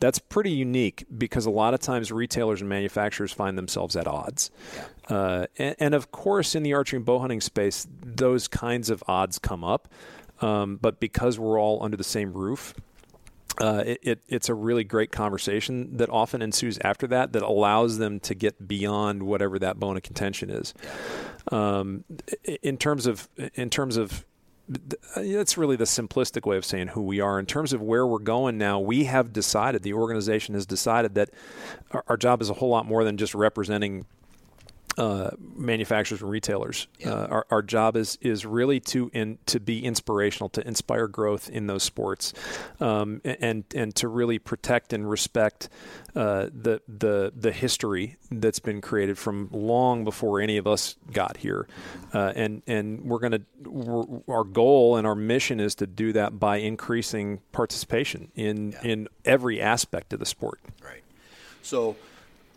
That's 0.00 0.18
pretty 0.18 0.50
unique 0.50 1.04
because 1.16 1.44
a 1.44 1.50
lot 1.50 1.74
of 1.74 1.80
times 1.80 2.10
retailers 2.10 2.60
and 2.60 2.70
manufacturers 2.70 3.32
find 3.32 3.58
themselves 3.58 3.96
at 3.96 4.06
odds. 4.06 4.50
Uh, 5.08 5.46
and, 5.58 5.76
and, 5.78 5.94
of 5.94 6.10
course, 6.10 6.54
in 6.54 6.62
the 6.62 6.72
archery 6.72 6.98
and 6.98 7.04
bow 7.04 7.18
hunting 7.18 7.40
space, 7.40 7.86
those 8.02 8.48
kinds 8.48 8.90
of 8.90 9.02
odds 9.08 9.38
come 9.38 9.64
up. 9.64 9.88
Um, 10.40 10.76
but 10.76 11.00
because 11.00 11.38
we're 11.38 11.60
all 11.60 11.82
under 11.82 11.96
the 11.96 12.04
same 12.04 12.32
roof, 12.32 12.74
uh, 13.60 13.82
it, 13.86 13.98
it, 14.02 14.20
it's 14.28 14.48
a 14.48 14.54
really 14.54 14.84
great 14.84 15.10
conversation 15.10 15.96
that 15.96 16.08
often 16.10 16.42
ensues 16.42 16.78
after 16.82 17.06
that 17.08 17.32
that 17.32 17.42
allows 17.42 17.98
them 17.98 18.20
to 18.20 18.34
get 18.34 18.68
beyond 18.68 19.22
whatever 19.22 19.58
that 19.58 19.78
bone 19.78 19.96
of 19.96 20.02
contention 20.02 20.50
is. 20.50 20.74
Um, 21.50 22.04
in 22.62 22.76
terms 22.76 23.06
of 23.06 23.28
in 23.54 23.70
terms 23.70 23.96
of 23.96 24.24
that's 25.16 25.56
really 25.56 25.76
the 25.76 25.84
simplistic 25.84 26.46
way 26.46 26.56
of 26.56 26.64
saying 26.64 26.88
who 26.88 27.02
we 27.02 27.20
are. 27.20 27.38
In 27.38 27.46
terms 27.46 27.72
of 27.72 27.80
where 27.80 28.06
we're 28.06 28.18
going 28.18 28.58
now, 28.58 28.78
we 28.78 29.04
have 29.04 29.32
decided, 29.32 29.82
the 29.82 29.94
organization 29.94 30.54
has 30.54 30.66
decided 30.66 31.14
that 31.14 31.30
our, 31.92 32.04
our 32.08 32.16
job 32.18 32.42
is 32.42 32.50
a 32.50 32.54
whole 32.54 32.68
lot 32.68 32.84
more 32.84 33.02
than 33.02 33.16
just 33.16 33.34
representing 33.34 34.04
uh, 34.98 35.30
manufacturers 35.54 36.20
and 36.20 36.30
retailers. 36.30 36.88
Yeah. 36.98 37.10
Uh, 37.10 37.26
our, 37.28 37.46
our 37.50 37.62
job 37.62 37.96
is 37.96 38.18
is 38.20 38.44
really 38.44 38.80
to 38.80 39.10
in, 39.14 39.38
to 39.46 39.60
be 39.60 39.84
inspirational, 39.84 40.48
to 40.50 40.66
inspire 40.66 41.06
growth 41.06 41.48
in 41.48 41.68
those 41.68 41.84
sports, 41.84 42.34
um, 42.80 43.20
and 43.24 43.64
and 43.76 43.94
to 43.94 44.08
really 44.08 44.40
protect 44.40 44.92
and 44.92 45.08
respect 45.08 45.68
uh, 46.16 46.48
the 46.52 46.82
the 46.88 47.32
the 47.36 47.52
history 47.52 48.16
that's 48.32 48.58
been 48.58 48.80
created 48.80 49.16
from 49.16 49.48
long 49.52 50.02
before 50.02 50.40
any 50.40 50.56
of 50.56 50.66
us 50.66 50.96
got 51.12 51.36
here, 51.36 51.68
uh, 52.12 52.32
and 52.34 52.62
and 52.66 53.02
we're 53.02 53.20
gonna 53.20 53.42
we're, 53.64 54.04
our 54.26 54.44
goal 54.44 54.96
and 54.96 55.06
our 55.06 55.14
mission 55.14 55.60
is 55.60 55.76
to 55.76 55.86
do 55.86 56.12
that 56.12 56.40
by 56.40 56.56
increasing 56.56 57.40
participation 57.52 58.32
in 58.34 58.72
yeah. 58.72 58.82
in 58.82 59.08
every 59.24 59.60
aspect 59.60 60.12
of 60.12 60.18
the 60.18 60.26
sport. 60.26 60.58
Right. 60.82 61.04
So 61.62 61.94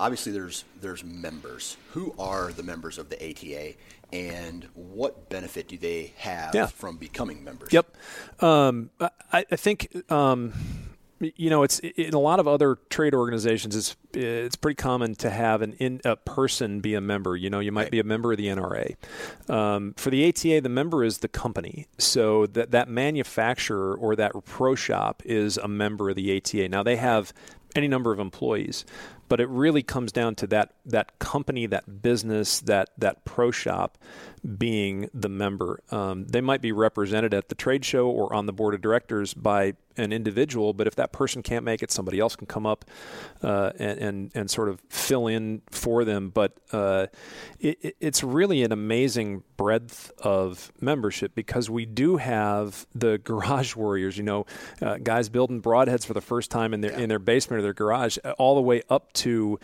obviously 0.02 0.32
there's 0.32 0.66
there's 0.82 1.04
members. 1.04 1.78
Who 1.92 2.14
are 2.20 2.52
the 2.52 2.64
members 2.64 2.98
of 2.98 3.10
the 3.10 3.18
ATA, 3.18 3.76
and 4.12 4.68
what 4.74 5.30
benefit 5.30 5.68
do 5.68 5.78
they 5.78 6.14
have 6.18 6.54
yeah. 6.56 6.66
from 6.66 6.98
becoming 6.98 7.44
members? 7.44 7.72
Yep, 7.72 7.96
um, 8.40 8.90
I, 9.00 9.46
I, 9.50 9.56
think. 9.56 10.12
Um, 10.12 10.54
you 11.20 11.52
know, 11.52 11.62
it's 11.62 11.78
in 11.78 12.16
a 12.16 12.20
lot 12.20 12.40
of 12.40 12.48
other 12.48 12.80
trade 12.90 13.14
organizations. 13.14 13.76
It's 13.76 13.96
it's 14.12 14.56
pretty 14.56 14.76
common 14.76 15.14
to 15.16 15.30
have 15.30 15.62
an 15.62 15.74
in 15.74 16.02
a 16.04 16.16
person 16.16 16.80
be 16.80 16.96
a 16.96 17.02
member. 17.02 17.38
You 17.38 17.52
know, 17.52 17.60
you 17.60 17.72
might 17.72 17.84
right. 17.84 17.92
be 17.92 18.00
a 18.00 18.04
member 18.04 18.32
of 18.32 18.40
the 18.40 18.48
NRA. 18.48 18.96
Um, 19.48 19.94
for 19.98 20.10
the 20.10 20.28
ATA, 20.28 20.62
the 20.62 20.70
member 20.70 21.04
is 21.04 21.20
the 21.20 21.28
company, 21.28 21.86
so 22.00 22.48
that 22.48 22.72
that 22.72 22.90
manufacturer 22.90 23.94
or 23.96 24.16
that 24.16 24.32
pro 24.46 24.74
shop 24.74 25.22
is 25.24 25.58
a 25.58 25.68
member 25.68 26.10
of 26.10 26.16
the 26.16 26.36
ATA. 26.36 26.68
Now 26.70 26.82
they 26.82 26.96
have 26.96 27.34
any 27.76 27.88
number 27.88 28.12
of 28.12 28.20
employees, 28.20 28.86
but 29.32 29.40
it 29.40 29.48
really 29.48 29.82
comes 29.82 30.12
down 30.12 30.36
to 30.36 30.46
that 30.46 30.74
that 30.86 31.18
company, 31.20 31.66
that 31.66 32.02
business, 32.02 32.60
that 32.60 32.90
that 32.98 33.24
pro 33.24 33.50
shop 33.50 33.98
being 34.58 35.10
the 35.14 35.30
member. 35.30 35.82
Um, 35.92 36.26
they 36.26 36.42
might 36.42 36.62
be 36.62 36.72
represented 36.72 37.34
at 37.34 37.50
the 37.50 37.56
trade 37.56 37.86
show 37.86 38.10
or 38.10 38.34
on 38.34 38.46
the 38.46 38.54
board 38.54 38.74
of 38.74 38.82
directors 38.82 39.34
by 39.34 39.74
an 39.98 40.14
individual, 40.14 40.74
but 40.74 40.88
if 40.88 40.96
that 40.96 41.12
person 41.12 41.44
can't 41.44 41.66
make 41.66 41.84
it, 41.84 41.92
somebody 41.92 42.20
else 42.20 42.36
can 42.36 42.48
come 42.48 42.66
up 42.66 42.86
uh, 43.44 43.72
and, 43.78 44.00
and, 44.00 44.32
and 44.34 44.52
sort 44.52 44.70
of 44.70 44.82
fill 44.90 45.28
in 45.28 45.62
for 45.70 46.06
them. 46.06 46.30
But 46.30 46.58
uh, 46.72 47.08
it, 47.60 47.96
it's 48.00 48.24
really 48.24 48.64
an 48.64 48.72
amazing 48.72 49.44
breadth 49.58 50.12
of 50.20 50.72
membership 50.80 51.36
because 51.36 51.70
we 51.70 51.86
do 51.86 52.18
have 52.18 52.88
the 52.96 53.18
garage 53.24 53.76
warriors. 53.76 54.18
You 54.18 54.24
know, 54.24 54.46
uh, 54.82 54.98
guys 54.98 55.30
building 55.30 55.62
broadheads 55.62 56.06
for 56.06 56.14
the 56.14 56.22
first 56.22 56.52
time 56.52 56.74
in 56.74 56.82
their 56.82 56.92
yeah. 56.92 57.00
in 57.00 57.10
their 57.10 57.20
basement 57.20 57.60
or 57.60 57.64
their 57.64 57.74
garage, 57.74 58.18
all 58.38 58.56
the 58.56 58.62
way 58.62 58.82
up 58.90 59.12
to 59.14 59.60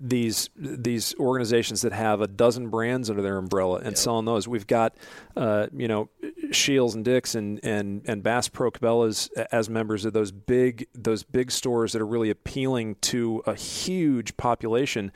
these 0.00 0.50
these 0.56 1.14
organizations 1.18 1.82
that 1.82 1.92
have 1.92 2.20
a 2.20 2.26
dozen 2.26 2.68
brands 2.68 3.08
under 3.08 3.22
their 3.22 3.38
umbrella 3.38 3.78
and 3.78 3.93
yep. 3.96 4.02
selling 4.02 4.24
those. 4.24 4.46
We've 4.46 4.66
got 4.66 4.96
uh, 5.36 5.66
you 5.72 5.88
know 5.88 6.08
Scheels 6.52 6.94
and 6.94 7.04
Dick's 7.04 7.34
and 7.34 7.60
and 7.62 8.02
and 8.06 8.22
Bass 8.22 8.48
Pro 8.48 8.70
Cabela's 8.70 9.28
as 9.52 9.68
members 9.68 10.04
of 10.04 10.12
those 10.12 10.32
big 10.32 10.86
those 10.94 11.22
big 11.22 11.50
stores 11.50 11.92
that 11.92 12.02
are 12.02 12.06
really 12.06 12.30
appealing 12.30 12.96
to 13.02 13.42
a 13.46 13.54
huge 13.54 14.36
population. 14.36 15.12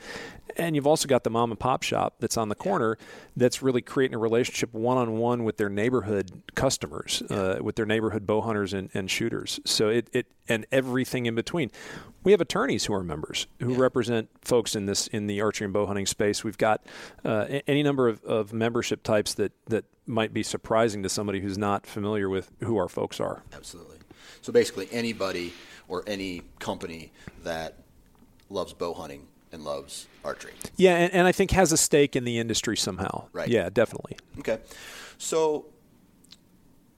And 0.59 0.75
you've 0.75 0.87
also 0.87 1.07
got 1.07 1.23
the 1.23 1.29
mom 1.29 1.51
and 1.51 1.59
pop 1.59 1.83
shop 1.83 2.15
that's 2.19 2.37
on 2.37 2.49
the 2.49 2.55
corner 2.55 2.97
that's 3.35 3.61
really 3.61 3.81
creating 3.81 4.15
a 4.15 4.17
relationship 4.17 4.73
one 4.73 4.97
on 4.97 5.17
one 5.17 5.45
with 5.45 5.55
their 5.55 5.69
neighborhood 5.69 6.43
customers, 6.53 7.21
uh, 7.29 7.59
with 7.61 7.77
their 7.77 7.85
neighborhood 7.85 8.27
bow 8.27 8.41
hunters 8.41 8.73
and, 8.73 8.89
and 8.93 9.09
shooters. 9.09 9.59
So 9.65 9.87
it, 9.87 10.09
it 10.11 10.27
and 10.49 10.65
everything 10.71 11.27
in 11.27 11.35
between. 11.35 11.71
We 12.23 12.33
have 12.33 12.41
attorneys 12.41 12.85
who 12.85 12.93
are 12.93 13.03
members 13.03 13.47
who 13.59 13.71
yeah. 13.71 13.79
represent 13.79 14.29
folks 14.41 14.75
in 14.75 14.85
this 14.85 15.07
in 15.07 15.27
the 15.27 15.39
archery 15.39 15.65
and 15.65 15.73
bow 15.73 15.85
hunting 15.85 16.05
space. 16.05 16.43
We've 16.43 16.57
got 16.57 16.85
uh, 17.23 17.59
any 17.65 17.81
number 17.81 18.09
of, 18.09 18.21
of 18.25 18.51
membership 18.51 19.03
types 19.03 19.33
that 19.35 19.53
that 19.67 19.85
might 20.05 20.33
be 20.33 20.43
surprising 20.43 21.03
to 21.03 21.09
somebody 21.09 21.39
who's 21.39 21.57
not 21.57 21.87
familiar 21.87 22.27
with 22.27 22.51
who 22.61 22.77
our 22.77 22.89
folks 22.89 23.21
are. 23.21 23.43
Absolutely. 23.53 23.97
So 24.41 24.51
basically, 24.51 24.89
anybody 24.91 25.53
or 25.87 26.03
any 26.05 26.41
company 26.59 27.13
that 27.43 27.77
loves 28.49 28.73
bow 28.73 28.93
hunting 28.93 29.27
and 29.51 29.63
loves 29.63 30.07
archery. 30.23 30.53
Yeah, 30.77 30.95
and, 30.95 31.13
and 31.13 31.27
I 31.27 31.31
think 31.31 31.51
has 31.51 31.71
a 31.71 31.77
stake 31.77 32.15
in 32.15 32.23
the 32.23 32.37
industry 32.37 32.77
somehow. 32.77 33.27
Right. 33.33 33.49
Yeah, 33.49 33.69
definitely. 33.69 34.17
Okay. 34.39 34.59
So, 35.17 35.65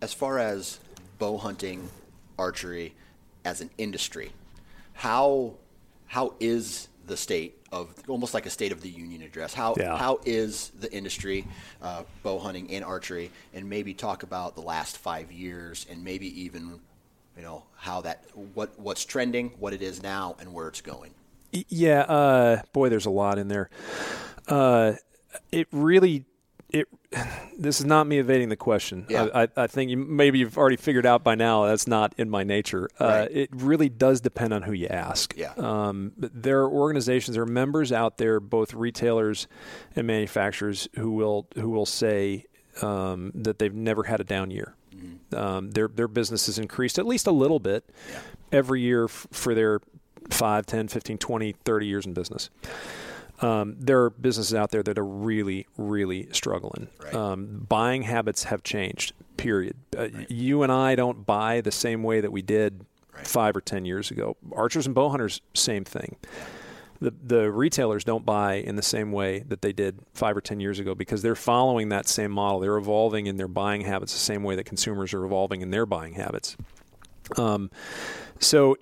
as 0.02 0.14
far 0.14 0.40
as 0.40 0.80
bow 1.20 1.38
hunting, 1.38 1.90
archery 2.38 2.94
as 3.46 3.62
an 3.62 3.70
industry, 3.78 4.32
how 4.94 5.56
how 6.08 6.34
is 6.40 6.88
the 7.08 7.18
state 7.18 7.58
of 7.72 7.94
almost 8.08 8.34
like 8.34 8.46
a 8.46 8.50
state 8.50 8.72
of 8.72 8.82
the 8.82 8.90
union 8.90 9.22
address? 9.22 9.54
How 9.54 9.76
yeah. 9.78 9.98
how 9.98 10.20
is 10.26 10.72
the 10.80 10.92
industry, 10.92 11.48
uh, 11.82 12.04
bow 12.24 12.40
hunting 12.40 12.70
and 12.72 12.84
archery, 12.84 13.32
and 13.54 13.70
maybe 13.70 13.94
talk 13.94 14.24
about 14.24 14.56
the 14.56 14.62
last 14.62 14.98
five 14.98 15.32
years 15.32 15.86
and 15.90 16.04
maybe 16.04 16.42
even 16.42 16.80
you 17.36 17.44
know 17.44 17.64
how 17.76 18.02
that 18.02 18.26
what 18.54 18.78
what's 18.80 19.06
trending, 19.06 19.50
what 19.60 19.74
it 19.74 19.82
is 19.82 20.04
now, 20.04 20.36
and 20.40 20.54
where 20.54 20.68
it's 20.68 20.82
going. 20.82 21.14
Yeah, 21.52 22.02
uh, 22.02 22.62
boy, 22.74 22.90
there's 22.90 23.06
a 23.06 23.12
lot 23.12 23.38
in 23.38 23.48
there. 23.48 23.70
Uh, 24.48 24.94
it 25.52 25.68
really, 25.72 26.26
it. 26.70 26.88
This 27.62 27.80
is 27.80 27.86
not 27.86 28.08
me 28.08 28.18
evading 28.18 28.50
the 28.50 28.56
question. 28.56 29.06
Yeah. 29.08 29.28
I, 29.36 29.44
I, 29.44 29.48
I, 29.56 29.68
think 29.68 29.92
you, 29.92 29.98
maybe 29.98 30.40
you've 30.40 30.58
already 30.58 30.78
figured 30.78 31.06
out 31.06 31.24
by 31.24 31.36
now 31.36 31.66
that's 31.66 31.86
not 31.86 32.16
in 32.18 32.28
my 32.28 32.44
nature. 32.44 32.90
Uh, 33.00 33.06
right. 33.06 33.22
Uh, 33.22 33.28
it 33.30 33.50
really 33.54 33.88
does 33.88 34.20
depend 34.20 34.52
on 34.52 34.64
who 34.64 34.72
you 34.72 34.88
ask. 34.88 35.36
Yeah. 35.38 35.54
Um, 35.58 36.14
there 36.18 36.62
are 36.62 36.70
organizations, 36.70 37.36
there 37.36 37.44
are 37.44 37.46
members 37.46 37.92
out 37.92 38.18
there, 38.18 38.40
both 38.40 38.74
retailers 38.74 39.48
and 39.96 40.08
manufacturers, 40.08 40.88
who 40.96 41.12
will 41.12 41.46
who 41.54 41.70
will 41.70 41.86
say 41.86 42.46
um, 42.82 43.32
that 43.36 43.60
they've 43.60 43.76
never 43.76 44.04
had 44.04 44.20
a 44.20 44.24
down 44.24 44.50
year. 44.50 44.76
Mm-hmm. 44.96 45.36
Um, 45.36 45.72
their 45.72 45.88
their 45.88 46.08
business 46.08 46.48
has 46.48 46.58
increased 46.58 46.98
at 46.98 47.06
least 47.06 47.28
a 47.28 47.32
little 47.32 47.60
bit 47.60 47.90
yeah. 48.10 48.20
every 48.52 48.82
year 48.82 49.06
f- 49.06 49.28
for 49.32 49.54
their 49.54 49.82
5, 50.32 50.66
10, 50.66 50.88
15, 50.88 51.18
20, 51.18 51.56
30 51.64 51.86
years 51.86 52.06
in 52.06 52.14
business. 52.14 52.50
Um, 53.42 53.76
there 53.80 54.04
are 54.04 54.10
businesses 54.10 54.54
out 54.54 54.72
there 54.72 54.84
that 54.84 54.98
are 55.00 55.06
really, 55.06 55.68
really 55.78 56.28
struggling. 56.32 56.90
Right. 57.04 57.14
Um, 57.14 57.66
buying 57.68 58.04
habits 58.04 58.44
have 58.46 58.64
changed, 58.64 59.14
period. 59.38 59.76
Uh, 59.98 60.10
right. 60.14 60.30
You 60.30 60.64
and 60.64 60.72
I 60.72 60.96
don't 60.96 61.26
buy 61.26 61.62
the 61.62 61.72
same 61.72 62.04
way 62.04 62.22
that 62.22 62.32
we 62.32 62.44
did 62.44 62.86
right. 63.14 63.28
five 63.28 63.56
or 63.56 63.62
10 63.62 63.86
years 63.86 64.12
ago. 64.12 64.38
Archers 64.54 64.86
and 64.86 64.94
bow 64.94 65.10
hunters, 65.10 65.42
same 65.56 65.84
thing. 65.84 66.18
The, 67.00 67.12
the 67.24 67.52
retailers 67.52 68.04
don't 68.04 68.28
buy 68.28 68.56
in 68.56 68.76
the 68.76 68.84
same 68.84 69.12
way 69.12 69.40
that 69.48 69.64
they 69.64 69.74
did 69.74 69.98
five 70.14 70.38
or 70.38 70.42
10 70.42 70.60
years 70.60 70.78
ago 70.78 70.94
because 70.94 71.24
they're 71.24 71.34
following 71.34 71.90
that 71.90 72.08
same 72.08 72.30
model. 72.30 72.60
They're 72.60 72.78
evolving 72.78 73.26
in 73.26 73.38
their 73.38 73.48
buying 73.48 73.82
habits 73.82 74.14
the 74.14 74.20
same 74.20 74.44
way 74.44 74.56
that 74.56 74.66
consumers 74.66 75.12
are 75.16 75.26
evolving 75.26 75.62
in 75.62 75.72
their 75.72 75.88
buying 75.88 76.14
habits. 76.14 76.56
Um, 77.38 77.72
so 78.40 78.76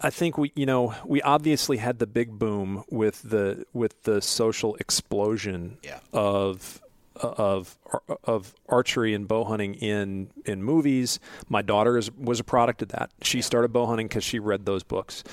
I 0.00 0.10
think 0.10 0.38
we, 0.38 0.52
you 0.54 0.66
know, 0.66 0.94
we 1.04 1.20
obviously 1.22 1.78
had 1.78 1.98
the 1.98 2.06
big 2.06 2.38
boom 2.38 2.84
with 2.90 3.22
the 3.22 3.64
with 3.72 4.02
the 4.04 4.22
social 4.22 4.76
explosion 4.76 5.78
yeah. 5.82 5.98
of 6.12 6.80
of 7.16 7.76
of 8.24 8.54
archery 8.68 9.14
and 9.14 9.26
bow 9.26 9.44
hunting 9.44 9.74
in 9.74 10.30
in 10.46 10.62
movies. 10.62 11.18
My 11.48 11.60
daughter 11.60 11.98
is, 11.98 12.10
was 12.12 12.40
a 12.40 12.44
product 12.44 12.82
of 12.82 12.88
that. 12.88 13.10
She 13.22 13.38
yeah. 13.38 13.44
started 13.44 13.72
bow 13.72 13.86
hunting 13.86 14.06
because 14.06 14.24
she 14.24 14.38
read 14.38 14.64
those 14.64 14.82
books. 14.82 15.24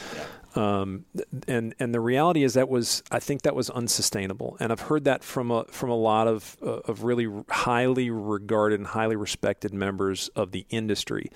Um, 0.57 1.05
and 1.47 1.75
and 1.79 1.93
the 1.93 1.99
reality 1.99 2.43
is 2.43 2.55
that 2.55 2.67
was 2.67 3.03
I 3.11 3.19
think 3.19 3.43
that 3.43 3.55
was 3.55 3.69
unsustainable, 3.69 4.57
and 4.59 4.71
I've 4.71 4.81
heard 4.81 5.03
that 5.03 5.23
from 5.23 5.51
a 5.51 5.65
from 5.65 5.91
a 5.91 5.95
lot 5.95 6.27
of 6.27 6.57
uh, 6.65 6.79
of 6.85 7.03
really 7.03 7.27
highly 7.49 8.09
regarded 8.09 8.79
and 8.79 8.87
highly 8.87 9.15
respected 9.15 9.71
members 9.71 10.29
of 10.29 10.51
the 10.51 10.65
industry, 10.69 11.29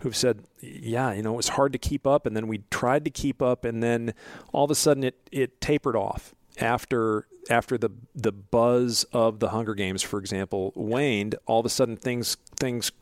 who've 0.00 0.14
said, 0.14 0.44
yeah, 0.60 1.12
you 1.14 1.22
know, 1.22 1.32
it 1.32 1.36
was 1.36 1.48
hard 1.48 1.72
to 1.72 1.78
keep 1.78 2.06
up, 2.06 2.26
and 2.26 2.36
then 2.36 2.48
we 2.48 2.64
tried 2.70 3.06
to 3.06 3.10
keep 3.10 3.40
up, 3.40 3.64
and 3.64 3.82
then 3.82 4.12
all 4.52 4.66
of 4.66 4.70
a 4.70 4.74
sudden 4.74 5.04
it 5.04 5.28
it 5.32 5.58
tapered 5.60 5.96
off 5.96 6.34
after 6.60 7.26
after 7.48 7.78
the 7.78 7.90
the 8.14 8.32
buzz 8.32 9.04
of 9.04 9.40
the 9.40 9.48
Hunger 9.50 9.74
Games, 9.74 10.02
for 10.02 10.18
example, 10.18 10.72
waned. 10.74 11.34
All 11.46 11.60
of 11.60 11.66
a 11.66 11.70
sudden 11.70 11.96
things 11.96 12.36
things 12.60 12.92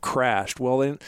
crashed. 0.00 0.58
Well, 0.58 0.78
then 0.78 0.98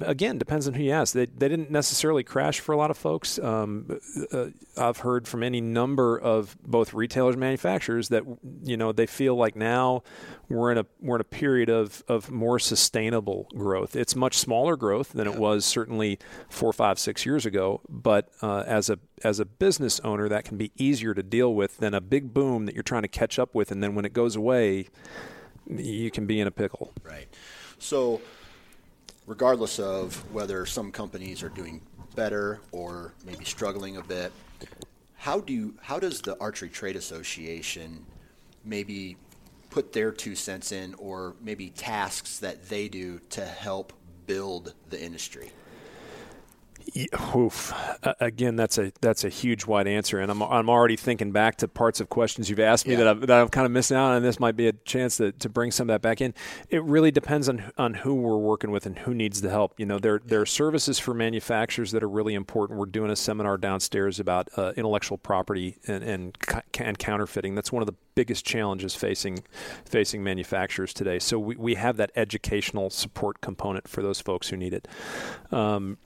again, 0.00 0.38
depends 0.38 0.66
on 0.66 0.74
who 0.74 0.82
you 0.82 0.90
ask. 0.90 1.14
They, 1.14 1.26
they 1.26 1.48
didn't 1.48 1.70
necessarily 1.70 2.24
crash 2.24 2.58
for 2.58 2.72
a 2.72 2.76
lot 2.76 2.90
of 2.90 2.98
folks. 2.98 3.38
Um, 3.38 3.98
uh, 4.32 4.46
I've 4.76 4.98
heard 4.98 5.28
from 5.28 5.42
any 5.42 5.60
number 5.60 6.18
of 6.18 6.56
both 6.64 6.92
retailers 6.92 7.34
and 7.34 7.40
manufacturers 7.40 8.08
that 8.08 8.24
you 8.64 8.76
know 8.76 8.92
they 8.92 9.06
feel 9.06 9.36
like 9.36 9.54
now 9.54 10.02
we're 10.48 10.72
in 10.72 10.78
a 10.78 10.86
we're 11.00 11.16
in 11.16 11.20
a 11.20 11.24
period 11.24 11.68
of 11.68 12.02
of 12.08 12.30
more 12.30 12.58
sustainable 12.58 13.46
growth. 13.54 13.94
It's 13.94 14.16
much 14.16 14.36
smaller 14.36 14.76
growth 14.76 15.12
than 15.12 15.28
it 15.28 15.36
was 15.36 15.64
certainly 15.64 16.18
four, 16.48 16.72
five, 16.72 16.98
six 16.98 17.24
years 17.24 17.46
ago. 17.46 17.80
But 17.88 18.30
uh, 18.42 18.64
as 18.66 18.90
a 18.90 18.98
as 19.22 19.38
a 19.38 19.44
business 19.44 20.00
owner, 20.00 20.28
that 20.28 20.44
can 20.44 20.56
be 20.56 20.72
easier 20.76 21.14
to 21.14 21.22
deal 21.22 21.54
with 21.54 21.78
than 21.78 21.94
a 21.94 22.00
big 22.00 22.34
boom 22.34 22.66
that 22.66 22.74
you're 22.74 22.82
trying 22.82 23.02
to 23.02 23.08
catch 23.08 23.38
up 23.38 23.54
with, 23.54 23.70
and 23.70 23.82
then 23.82 23.94
when 23.94 24.04
it 24.04 24.12
goes 24.12 24.34
away, 24.34 24.88
you 25.68 26.10
can 26.10 26.26
be 26.26 26.40
in 26.40 26.48
a 26.48 26.52
pickle. 26.52 26.92
Right. 27.04 27.28
So 27.78 28.20
regardless 29.28 29.78
of 29.78 30.16
whether 30.32 30.64
some 30.64 30.90
companies 30.90 31.42
are 31.42 31.50
doing 31.50 31.82
better 32.16 32.60
or 32.72 33.12
maybe 33.26 33.44
struggling 33.44 33.98
a 33.98 34.02
bit, 34.02 34.32
how 35.16 35.38
do 35.38 35.52
you, 35.52 35.74
how 35.82 36.00
does 36.00 36.22
the 36.22 36.36
Archery 36.40 36.70
Trade 36.70 36.96
Association 36.96 38.06
maybe 38.64 39.16
put 39.68 39.92
their 39.92 40.10
two 40.10 40.34
cents 40.34 40.72
in 40.72 40.94
or 40.94 41.36
maybe 41.42 41.68
tasks 41.68 42.38
that 42.38 42.70
they 42.70 42.88
do 42.88 43.20
to 43.28 43.44
help 43.44 43.92
build 44.26 44.72
the 44.88 45.00
industry? 45.00 45.52
Oof. 47.34 47.72
Again, 48.20 48.56
that's 48.56 48.78
a 48.78 48.92
that's 49.00 49.24
a 49.24 49.28
huge 49.28 49.66
wide 49.66 49.86
answer, 49.86 50.18
and 50.20 50.30
I'm 50.30 50.42
I'm 50.42 50.70
already 50.70 50.96
thinking 50.96 51.32
back 51.32 51.56
to 51.56 51.68
parts 51.68 52.00
of 52.00 52.08
questions 52.08 52.48
you've 52.48 52.60
asked 52.60 52.86
me 52.86 52.92
yeah. 52.92 52.98
that 52.98 53.08
I've, 53.08 53.20
that 53.22 53.40
I'm 53.40 53.48
kind 53.48 53.66
of 53.66 53.72
missed 53.72 53.92
out, 53.92 54.10
on, 54.10 54.16
and 54.16 54.24
this 54.24 54.40
might 54.40 54.56
be 54.56 54.68
a 54.68 54.72
chance 54.72 55.16
to, 55.18 55.32
to 55.32 55.48
bring 55.48 55.70
some 55.70 55.90
of 55.90 55.94
that 55.94 56.02
back 56.02 56.20
in. 56.20 56.34
It 56.70 56.82
really 56.82 57.10
depends 57.10 57.48
on 57.48 57.72
on 57.76 57.94
who 57.94 58.14
we're 58.14 58.38
working 58.38 58.70
with 58.70 58.86
and 58.86 58.98
who 59.00 59.14
needs 59.14 59.40
the 59.40 59.50
help. 59.50 59.78
You 59.78 59.86
know, 59.86 59.98
there 59.98 60.20
there 60.24 60.40
are 60.40 60.46
services 60.46 60.98
for 60.98 61.14
manufacturers 61.14 61.92
that 61.92 62.02
are 62.02 62.08
really 62.08 62.34
important. 62.34 62.78
We're 62.78 62.86
doing 62.86 63.10
a 63.10 63.16
seminar 63.16 63.58
downstairs 63.58 64.20
about 64.20 64.48
uh, 64.56 64.72
intellectual 64.76 65.18
property 65.18 65.78
and, 65.86 66.02
and 66.02 66.38
and 66.78 66.98
counterfeiting. 66.98 67.54
That's 67.54 67.72
one 67.72 67.82
of 67.82 67.86
the 67.86 67.94
biggest 68.14 68.44
challenges 68.44 68.94
facing 68.94 69.44
facing 69.84 70.24
manufacturers 70.24 70.92
today. 70.92 71.18
So 71.18 71.38
we, 71.38 71.56
we 71.56 71.74
have 71.74 71.96
that 71.98 72.10
educational 72.16 72.90
support 72.90 73.40
component 73.40 73.86
for 73.88 74.02
those 74.02 74.20
folks 74.20 74.48
who 74.48 74.56
need 74.56 74.74
it. 74.74 74.88
Um, 75.52 75.98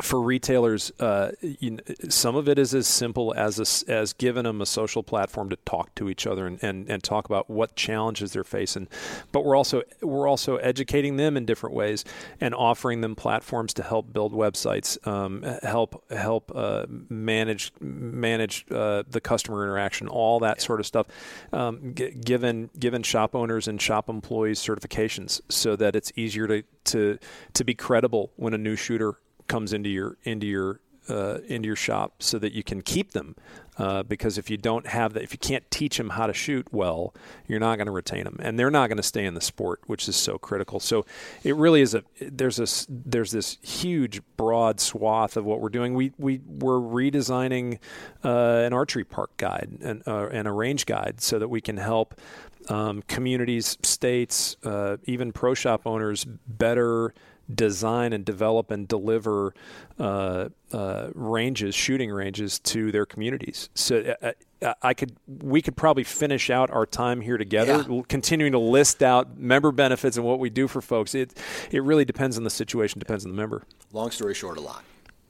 for 0.00 0.20
retailers, 0.20 0.90
uh, 1.00 1.32
you 1.40 1.72
know, 1.72 1.80
some 2.08 2.34
of 2.34 2.48
it 2.48 2.58
is 2.58 2.74
as 2.74 2.86
simple 2.86 3.34
as 3.36 3.58
a, 3.58 3.92
as 3.92 4.12
giving 4.12 4.44
them 4.44 4.60
a 4.60 4.66
social 4.66 5.02
platform 5.02 5.50
to 5.50 5.56
talk 5.64 5.94
to 5.96 6.08
each 6.08 6.26
other 6.26 6.46
and, 6.46 6.62
and, 6.62 6.88
and 6.88 7.02
talk 7.02 7.26
about 7.26 7.50
what 7.50 7.76
challenges 7.76 8.32
they're 8.32 8.44
facing. 8.44 8.88
But 9.32 9.44
we're 9.44 9.56
also 9.56 9.82
we're 10.00 10.26
also 10.26 10.56
educating 10.56 11.16
them 11.16 11.36
in 11.36 11.44
different 11.44 11.74
ways 11.74 12.04
and 12.40 12.54
offering 12.54 13.02
them 13.02 13.14
platforms 13.14 13.74
to 13.74 13.82
help 13.82 14.12
build 14.12 14.32
websites, 14.32 15.04
um, 15.06 15.42
help 15.62 16.02
help 16.10 16.50
uh, 16.54 16.86
manage 16.88 17.72
manage 17.80 18.64
uh, 18.70 19.02
the 19.08 19.20
customer 19.20 19.62
interaction, 19.62 20.08
all 20.08 20.40
that 20.40 20.62
sort 20.62 20.80
of 20.80 20.86
stuff. 20.86 21.06
Um, 21.52 21.94
g- 21.94 22.12
given 22.12 22.70
given 22.78 23.02
shop 23.02 23.34
owners 23.34 23.68
and 23.68 23.80
shop 23.80 24.08
employees 24.08 24.58
certifications, 24.58 25.40
so 25.48 25.76
that 25.76 25.94
it's 25.94 26.12
easier 26.16 26.46
to 26.46 26.62
to 26.84 27.18
to 27.52 27.64
be 27.64 27.74
credible 27.74 28.32
when 28.36 28.54
a 28.54 28.58
new 28.58 28.76
shooter 28.76 29.16
comes 29.48 29.72
into 29.72 29.88
your 29.88 30.16
into 30.24 30.46
your 30.46 30.80
uh, 31.08 31.38
into 31.46 31.66
your 31.66 31.76
shop 31.76 32.22
so 32.22 32.38
that 32.38 32.52
you 32.52 32.62
can 32.62 32.82
keep 32.82 33.12
them. 33.12 33.36
Uh, 33.78 34.02
because 34.02 34.36
if 34.36 34.50
you 34.50 34.58
don't 34.58 34.86
have 34.86 35.14
that, 35.14 35.22
if 35.22 35.32
you 35.32 35.38
can't 35.38 35.68
teach 35.70 35.96
them 35.96 36.10
how 36.10 36.26
to 36.26 36.34
shoot 36.34 36.66
well, 36.72 37.14
you're 37.48 37.58
not 37.58 37.76
going 37.76 37.86
to 37.86 37.92
retain 37.92 38.24
them, 38.24 38.36
and 38.38 38.58
they're 38.58 38.70
not 38.70 38.88
going 38.88 38.98
to 38.98 39.02
stay 39.02 39.24
in 39.24 39.32
the 39.32 39.40
sport, 39.40 39.80
which 39.86 40.06
is 40.08 40.14
so 40.14 40.36
critical. 40.36 40.78
So 40.78 41.06
it 41.42 41.56
really 41.56 41.80
is 41.80 41.94
a 41.94 42.04
there's 42.20 42.56
this 42.56 42.86
there's 42.90 43.30
this 43.30 43.56
huge 43.62 44.20
broad 44.36 44.78
swath 44.78 45.38
of 45.38 45.46
what 45.46 45.62
we're 45.62 45.70
doing. 45.70 45.94
We 45.94 46.12
we 46.18 46.42
we're 46.46 46.80
redesigning 46.80 47.78
uh, 48.22 48.62
an 48.66 48.74
archery 48.74 49.04
park 49.04 49.34
guide 49.38 49.78
and 49.80 50.06
uh, 50.06 50.28
and 50.30 50.46
a 50.46 50.52
range 50.52 50.84
guide 50.84 51.22
so 51.22 51.38
that 51.38 51.48
we 51.48 51.62
can 51.62 51.78
help 51.78 52.20
um, 52.68 53.02
communities, 53.02 53.78
states, 53.82 54.56
uh, 54.64 54.96
even 55.04 55.32
pro 55.32 55.54
shop 55.54 55.82
owners 55.86 56.24
better 56.46 57.12
design 57.52 58.12
and 58.12 58.24
develop 58.24 58.70
and 58.70 58.88
deliver 58.88 59.54
uh, 59.98 60.48
uh, 60.72 61.08
ranges, 61.14 61.74
shooting 61.74 62.10
ranges 62.10 62.58
to 62.60 62.92
their 62.92 63.06
communities. 63.06 63.68
So 63.74 64.14
uh, 64.22 64.32
uh, 64.62 64.74
I 64.82 64.94
could, 64.94 65.16
we 65.26 65.60
could 65.60 65.76
probably 65.76 66.04
finish 66.04 66.50
out 66.50 66.70
our 66.70 66.86
time 66.86 67.20
here 67.20 67.36
together, 67.36 67.84
yeah. 67.88 68.02
continuing 68.08 68.52
to 68.52 68.58
list 68.58 69.02
out 69.02 69.36
member 69.36 69.72
benefits 69.72 70.16
and 70.16 70.24
what 70.24 70.38
we 70.38 70.50
do 70.50 70.68
for 70.68 70.80
folks. 70.80 71.14
It 71.14 71.38
it 71.70 71.82
really 71.82 72.04
depends 72.04 72.38
on 72.38 72.44
the 72.44 72.50
situation, 72.50 72.98
depends 72.98 73.24
on 73.24 73.32
the 73.32 73.36
member. 73.36 73.64
Long 73.92 74.10
story 74.10 74.34
short, 74.34 74.58
a 74.58 74.60
lot. 74.60 74.84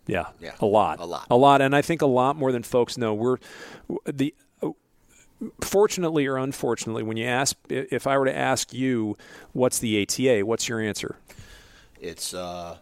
Yeah, 0.06 0.26
yeah, 0.40 0.54
a 0.60 0.66
lot, 0.66 0.98
a 0.98 1.04
lot, 1.04 1.26
a 1.30 1.36
lot, 1.36 1.62
and 1.62 1.76
I 1.76 1.82
think 1.82 2.02
a 2.02 2.06
lot 2.06 2.34
more 2.34 2.50
than 2.50 2.64
folks 2.64 2.98
know. 2.98 3.14
We're 3.14 3.38
the 4.04 4.34
fortunately 5.60 6.26
or 6.26 6.36
unfortunately, 6.36 7.02
when 7.02 7.16
you 7.16 7.26
ask, 7.26 7.56
if 7.68 8.06
I 8.06 8.18
were 8.18 8.26
to 8.26 8.36
ask 8.36 8.72
you, 8.72 9.16
what's 9.52 9.78
the 9.78 10.02
ATA, 10.02 10.44
what's 10.44 10.68
your 10.68 10.80
answer? 10.80 11.16
It's 12.00 12.34
uh, 12.34 12.78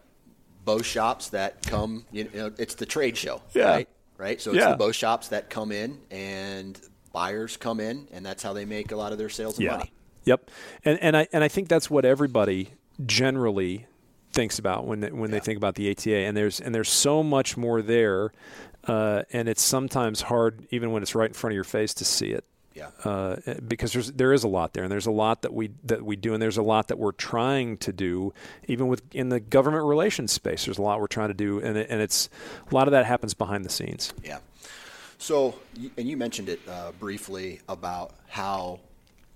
bow 0.65 0.83
shops 0.83 1.29
that 1.31 1.63
come. 1.63 2.05
You 2.11 2.29
know, 2.33 2.53
it's 2.59 2.75
the 2.75 2.87
trade 2.87 3.17
show, 3.17 3.43
yeah. 3.55 3.65
right? 3.65 3.89
Right. 4.17 4.41
So 4.41 4.51
it's 4.51 4.61
yeah. 4.61 4.71
the 4.71 4.77
bow 4.77 4.93
shops 4.93 5.29
that 5.29 5.51
come 5.51 5.73
in, 5.73 5.99
and 6.11 6.79
buyers 7.13 7.57
come 7.57 7.81
in, 7.81 8.09
and 8.13 8.25
that's 8.25 8.43
how 8.43 8.53
they 8.53 8.65
make 8.65 8.93
a 8.93 8.97
lot 8.97 9.13
of 9.13 9.19
their 9.19 9.29
sales 9.29 9.57
and 9.57 9.65
yeah. 9.65 9.77
money. 9.77 9.93
Yep. 10.25 10.51
And 10.85 10.99
and 11.01 11.17
I 11.17 11.29
and 11.33 11.43
I 11.43 11.49
think 11.49 11.69
that's 11.69 11.91
what 11.91 12.05
everybody 12.05 12.71
generally 13.07 13.87
thinks 14.33 14.59
about 14.59 14.87
when 14.87 15.01
they, 15.01 15.11
when 15.11 15.31
yeah. 15.31 15.39
they 15.39 15.41
think 15.41 15.57
about 15.57 15.75
the 15.75 15.91
ATA. 15.91 16.17
And 16.17 16.37
there's 16.37 16.61
and 16.61 16.75
there's 16.75 16.91
so 16.91 17.23
much 17.23 17.57
more 17.57 17.83
there, 17.83 18.33
uh, 18.85 19.23
and 19.33 19.49
it's 19.49 19.63
sometimes 19.63 20.23
hard, 20.23 20.67
even 20.71 20.93
when 20.93 21.03
it's 21.03 21.15
right 21.15 21.29
in 21.29 21.35
front 21.35 21.53
of 21.53 21.55
your 21.55 21.65
face, 21.65 21.95
to 21.95 22.05
see 22.05 22.31
it. 22.31 22.45
Yeah. 22.75 22.91
Uh, 23.05 23.37
because 23.67 23.93
there's 23.93 24.13
there 24.13 24.33
is 24.33 24.45
a 24.45 24.49
lot 24.49 24.73
there, 24.73 24.85
and 24.85 24.93
there's 24.93 25.07
a 25.07 25.11
lot 25.11 25.43
that 25.43 25.53
we 25.53 25.71
that 25.85 26.03
we 26.03 26.17
do, 26.17 26.35
and 26.35 26.43
there's 26.43 26.57
a 26.57 26.63
lot 26.63 26.89
that 26.89 26.99
we're 26.99 27.13
trying 27.13 27.77
to 27.79 27.93
do, 27.93 28.33
even 28.69 28.87
with 28.87 29.03
in 29.13 29.29
the 29.29 29.41
government 29.41 29.85
relations 29.85 30.33
space. 30.33 30.65
There's 30.65 30.79
a 30.79 30.83
lot 30.83 31.01
we're 31.01 31.09
trying 31.09 31.29
to 31.29 31.35
do, 31.35 31.59
and 31.59 31.77
it, 31.77 31.89
and 31.91 32.01
it's 32.01 32.31
a 32.71 32.75
lot 32.75 32.87
of 32.87 32.93
that 32.93 33.07
happens 33.07 33.35
behind 33.35 33.65
the 33.65 33.71
scenes. 33.71 34.15
Yeah. 34.25 34.39
So, 35.19 35.57
and 35.99 36.09
you 36.09 36.17
mentioned 36.17 36.49
it 36.49 36.61
uh, 36.67 36.93
briefly 36.99 37.61
about 37.69 38.15
how 38.29 38.81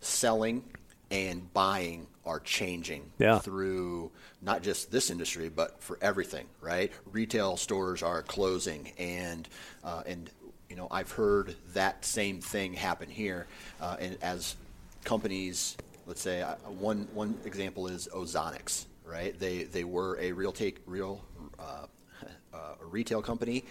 selling 0.00 0.62
and 1.10 1.52
buying 1.52 2.06
are 2.26 2.40
changing 2.40 3.10
yeah. 3.18 3.38
through 3.38 4.10
not 4.40 4.62
just 4.62 4.90
this 4.90 5.10
industry, 5.10 5.48
but 5.48 5.82
for 5.82 5.98
everything, 6.00 6.46
right? 6.60 6.90
Retail 7.12 7.56
stores 7.56 8.02
are 8.02 8.22
closing, 8.22 8.92
and 8.98 9.48
uh, 9.82 10.02
and 10.06 10.30
you 10.68 10.76
know, 10.76 10.88
I've 10.90 11.12
heard 11.12 11.54
that 11.74 12.04
same 12.04 12.40
thing 12.40 12.74
happen 12.74 13.08
here, 13.08 13.46
uh, 13.80 13.96
and 14.00 14.16
as 14.22 14.56
companies, 15.04 15.76
let's 16.06 16.22
say 16.22 16.42
uh, 16.42 16.54
one 16.78 17.08
one 17.12 17.38
example 17.44 17.86
is 17.86 18.08
Ozonics, 18.12 18.86
right? 19.04 19.38
They 19.38 19.64
they 19.64 19.84
were 19.84 20.18
a 20.20 20.32
real 20.32 20.52
take 20.52 20.80
real 20.86 21.24
uh, 21.58 21.86
uh, 22.54 22.56
a 22.80 22.86
retail 22.86 23.22
company. 23.22 23.64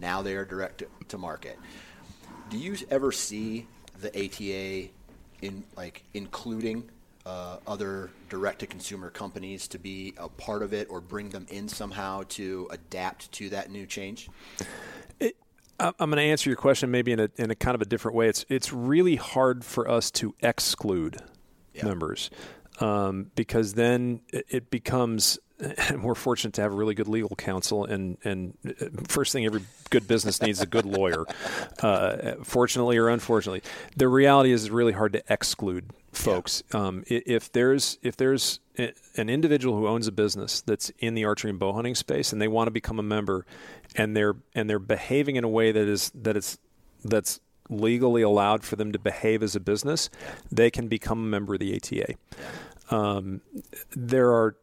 Now 0.00 0.22
they 0.22 0.34
are 0.34 0.44
direct 0.44 0.82
to 1.08 1.18
market. 1.18 1.58
Do 2.48 2.56
you 2.56 2.76
ever 2.90 3.12
see 3.12 3.66
the 4.00 4.08
ATA 4.08 4.90
in 5.42 5.64
like 5.76 6.04
including 6.14 6.88
uh, 7.26 7.58
other 7.66 8.10
direct 8.28 8.60
to 8.60 8.66
consumer 8.66 9.10
companies 9.10 9.68
to 9.68 9.78
be 9.78 10.14
a 10.16 10.28
part 10.28 10.62
of 10.62 10.72
it 10.72 10.88
or 10.90 11.00
bring 11.00 11.28
them 11.28 11.46
in 11.50 11.68
somehow 11.68 12.22
to 12.28 12.68
adapt 12.70 13.30
to 13.32 13.50
that 13.50 13.70
new 13.70 13.86
change? 13.86 14.28
I'm 15.80 16.10
going 16.10 16.16
to 16.16 16.22
answer 16.22 16.50
your 16.50 16.56
question 16.56 16.90
maybe 16.90 17.12
in 17.12 17.20
a, 17.20 17.30
in 17.36 17.50
a 17.50 17.54
kind 17.54 17.74
of 17.74 17.82
a 17.82 17.84
different 17.84 18.16
way. 18.16 18.28
It's 18.28 18.44
it's 18.48 18.72
really 18.72 19.16
hard 19.16 19.64
for 19.64 19.88
us 19.88 20.10
to 20.12 20.34
exclude 20.40 21.18
yeah. 21.72 21.84
members 21.84 22.30
um, 22.80 23.30
because 23.36 23.74
then 23.74 24.20
it, 24.32 24.70
becomes 24.70 25.38
and 25.38 25.47
we're 26.02 26.14
fortunate 26.14 26.54
to 26.54 26.62
have 26.62 26.72
really 26.72 26.94
good 26.94 27.08
legal 27.08 27.34
counsel. 27.36 27.84
And 27.84 28.18
and 28.24 28.56
uh, 28.66 28.86
first 29.08 29.32
thing 29.32 29.44
every 29.44 29.62
good 29.90 30.06
business 30.06 30.40
needs 30.40 30.58
is 30.58 30.62
a 30.62 30.66
good 30.66 30.86
lawyer. 30.86 31.24
Uh, 31.82 32.34
fortunately 32.42 32.96
or 32.96 33.08
unfortunately, 33.08 33.62
the 33.96 34.08
reality 34.08 34.50
is 34.50 34.64
it's 34.64 34.70
really 34.70 34.92
hard 34.92 35.12
to 35.12 35.22
exclude 35.28 35.92
folks. 36.12 36.62
Yeah. 36.74 36.80
Um, 36.80 37.04
if 37.06 37.52
there's 37.52 37.98
if 38.02 38.16
there's 38.16 38.58
an 38.76 39.28
individual 39.28 39.76
who 39.76 39.86
owns 39.86 40.08
a 40.08 40.12
business 40.12 40.60
that's 40.60 40.90
in 40.98 41.14
the 41.14 41.24
archery 41.24 41.50
and 41.50 41.58
bow 41.58 41.72
hunting 41.72 41.94
space 41.94 42.32
and 42.32 42.42
they 42.42 42.48
want 42.48 42.66
to 42.66 42.72
become 42.72 42.98
a 42.98 43.02
member, 43.02 43.46
and 43.94 44.16
they're 44.16 44.36
and 44.54 44.68
they're 44.68 44.80
behaving 44.80 45.36
in 45.36 45.44
a 45.44 45.48
way 45.48 45.70
that 45.70 45.86
is 45.86 46.10
that 46.14 46.36
it's 46.36 46.58
that's 47.04 47.40
legally 47.68 48.22
allowed 48.22 48.64
for 48.64 48.76
them 48.76 48.90
to 48.92 48.98
behave 48.98 49.42
as 49.42 49.54
a 49.54 49.60
business, 49.60 50.10
they 50.50 50.70
can 50.70 50.88
become 50.88 51.18
a 51.18 51.28
member 51.28 51.54
of 51.54 51.60
the 51.60 51.76
ATA. 51.76 52.14
Um, 52.90 53.40
there 53.94 54.32
are 54.32 54.56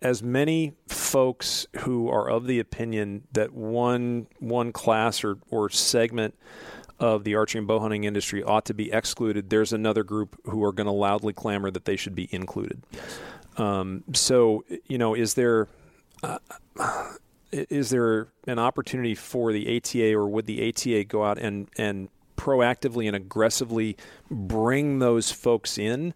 as 0.00 0.22
many 0.22 0.74
folks 0.88 1.66
who 1.80 2.08
are 2.08 2.28
of 2.28 2.46
the 2.46 2.58
opinion 2.58 3.22
that 3.32 3.52
one 3.52 4.26
one 4.38 4.72
class 4.72 5.22
or, 5.24 5.38
or 5.50 5.70
segment 5.70 6.34
of 6.98 7.24
the 7.24 7.34
archery 7.34 7.58
and 7.58 7.66
bow 7.66 7.80
hunting 7.80 8.04
industry 8.04 8.42
ought 8.42 8.64
to 8.64 8.74
be 8.74 8.92
excluded, 8.92 9.50
there's 9.50 9.72
another 9.72 10.04
group 10.04 10.40
who 10.44 10.62
are 10.64 10.72
going 10.72 10.86
to 10.86 10.92
loudly 10.92 11.32
clamor 11.32 11.70
that 11.70 11.84
they 11.84 11.96
should 11.96 12.14
be 12.14 12.28
included. 12.30 12.82
Yes. 12.92 13.18
Um, 13.56 14.04
so, 14.12 14.64
you 14.86 14.98
know, 14.98 15.14
is 15.14 15.34
there 15.34 15.68
uh, 16.22 16.38
is 17.52 17.90
there 17.90 18.28
an 18.46 18.58
opportunity 18.58 19.14
for 19.14 19.52
the 19.52 19.76
ATA, 19.76 20.14
or 20.14 20.28
would 20.28 20.46
the 20.46 20.68
ATA 20.68 21.04
go 21.04 21.24
out 21.24 21.38
and 21.38 21.68
and 21.76 22.08
proactively 22.36 23.06
and 23.06 23.14
aggressively 23.14 23.96
bring 24.30 24.98
those 24.98 25.30
folks 25.30 25.78
in? 25.78 26.14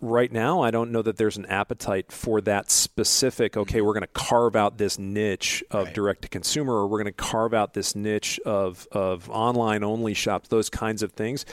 Right 0.00 0.30
now, 0.30 0.62
I 0.62 0.70
don't 0.70 0.92
know 0.92 1.02
that 1.02 1.16
there's 1.16 1.36
an 1.36 1.46
appetite 1.46 2.12
for 2.12 2.40
that 2.42 2.70
specific. 2.70 3.56
Okay, 3.56 3.78
mm-hmm. 3.78 3.86
we're 3.86 3.92
going 3.92 4.02
to 4.02 4.06
carve 4.08 4.56
out 4.56 4.78
this 4.78 4.98
niche 4.98 5.64
of 5.70 5.86
right. 5.86 5.94
direct 5.94 6.22
to 6.22 6.28
consumer, 6.28 6.74
or 6.74 6.86
we're 6.86 7.02
going 7.02 7.06
to 7.06 7.12
carve 7.12 7.54
out 7.54 7.74
this 7.74 7.94
niche 7.94 8.40
of 8.44 8.86
of 8.92 9.30
online 9.30 9.84
only 9.84 10.14
shops. 10.14 10.48
Those 10.48 10.70
kinds 10.70 11.02
of 11.02 11.12
things. 11.12 11.44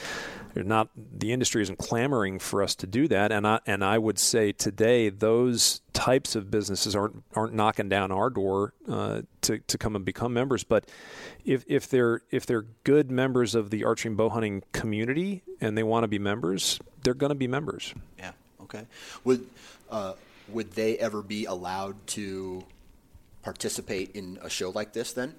They're 0.54 0.64
not 0.64 0.88
the 0.94 1.32
industry 1.32 1.62
isn't 1.62 1.78
clamoring 1.78 2.38
for 2.38 2.62
us 2.62 2.74
to 2.76 2.86
do 2.86 3.08
that, 3.08 3.32
and 3.32 3.46
I 3.46 3.60
and 3.66 3.84
I 3.84 3.98
would 3.98 4.18
say 4.18 4.52
today 4.52 5.08
those 5.08 5.80
types 5.94 6.34
of 6.34 6.50
businesses 6.50 6.94
aren't 6.94 7.22
aren't 7.34 7.54
knocking 7.54 7.88
down 7.88 8.12
our 8.12 8.28
door 8.28 8.74
uh, 8.88 9.22
to 9.40 9.58
to 9.60 9.78
come 9.78 9.96
and 9.96 10.04
become 10.04 10.34
members. 10.34 10.62
But 10.62 10.86
if 11.44 11.64
if 11.66 11.88
they're 11.88 12.20
if 12.30 12.44
they're 12.44 12.66
good 12.82 13.10
members 13.10 13.54
of 13.54 13.70
the 13.70 13.84
archery 13.84 14.10
and 14.10 14.16
bow 14.16 14.28
hunting 14.28 14.62
community 14.72 15.42
and 15.60 15.78
they 15.78 15.82
want 15.82 16.04
to 16.04 16.08
be 16.08 16.18
members, 16.18 16.78
they're 17.02 17.14
going 17.14 17.30
to 17.30 17.36
be 17.36 17.48
members. 17.48 17.94
Yeah. 18.18 18.32
Okay. 18.62 18.86
Would 19.24 19.46
uh, 19.90 20.14
would 20.48 20.72
they 20.72 20.98
ever 20.98 21.22
be 21.22 21.46
allowed 21.46 22.06
to 22.08 22.64
participate 23.42 24.10
in 24.14 24.38
a 24.42 24.50
show 24.50 24.70
like 24.70 24.92
this 24.92 25.12
then? 25.12 25.34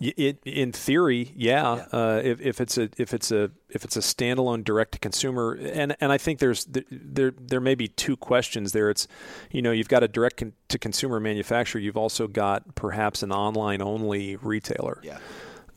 It, 0.00 0.40
in 0.44 0.72
theory, 0.72 1.32
yeah. 1.36 1.76
yeah. 1.76 1.98
Uh, 1.98 2.20
if, 2.22 2.40
if 2.40 2.60
it's 2.60 2.76
a 2.76 2.90
if 2.98 3.14
it's 3.14 3.30
a 3.30 3.50
if 3.70 3.84
it's 3.84 3.96
a 3.96 4.00
standalone 4.00 4.64
direct 4.64 4.92
to 4.92 4.98
consumer, 4.98 5.52
and 5.52 5.96
and 6.00 6.12
I 6.12 6.18
think 6.18 6.40
there's 6.40 6.66
there 6.90 7.32
there 7.38 7.60
may 7.60 7.74
be 7.74 7.88
two 7.88 8.16
questions 8.16 8.72
there. 8.72 8.90
It's 8.90 9.06
you 9.50 9.62
know 9.62 9.70
you've 9.70 9.88
got 9.88 10.02
a 10.02 10.08
direct 10.08 10.38
con- 10.38 10.52
to 10.68 10.78
consumer 10.78 11.20
manufacturer. 11.20 11.80
You've 11.80 11.96
also 11.96 12.26
got 12.26 12.74
perhaps 12.74 13.22
an 13.22 13.32
online 13.32 13.80
only 13.80 14.36
retailer. 14.36 15.00
Yeah. 15.02 15.18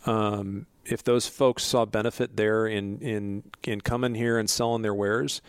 Um, 0.05 0.65
if 0.85 1.03
those 1.03 1.27
folks 1.27 1.63
saw 1.63 1.85
benefit 1.85 2.37
there 2.37 2.65
in 2.65 2.99
in 2.99 3.43
in 3.63 3.81
coming 3.81 4.15
here 4.15 4.37
and 4.37 4.49
selling 4.49 4.81
their 4.81 4.95
wares, 4.95 5.41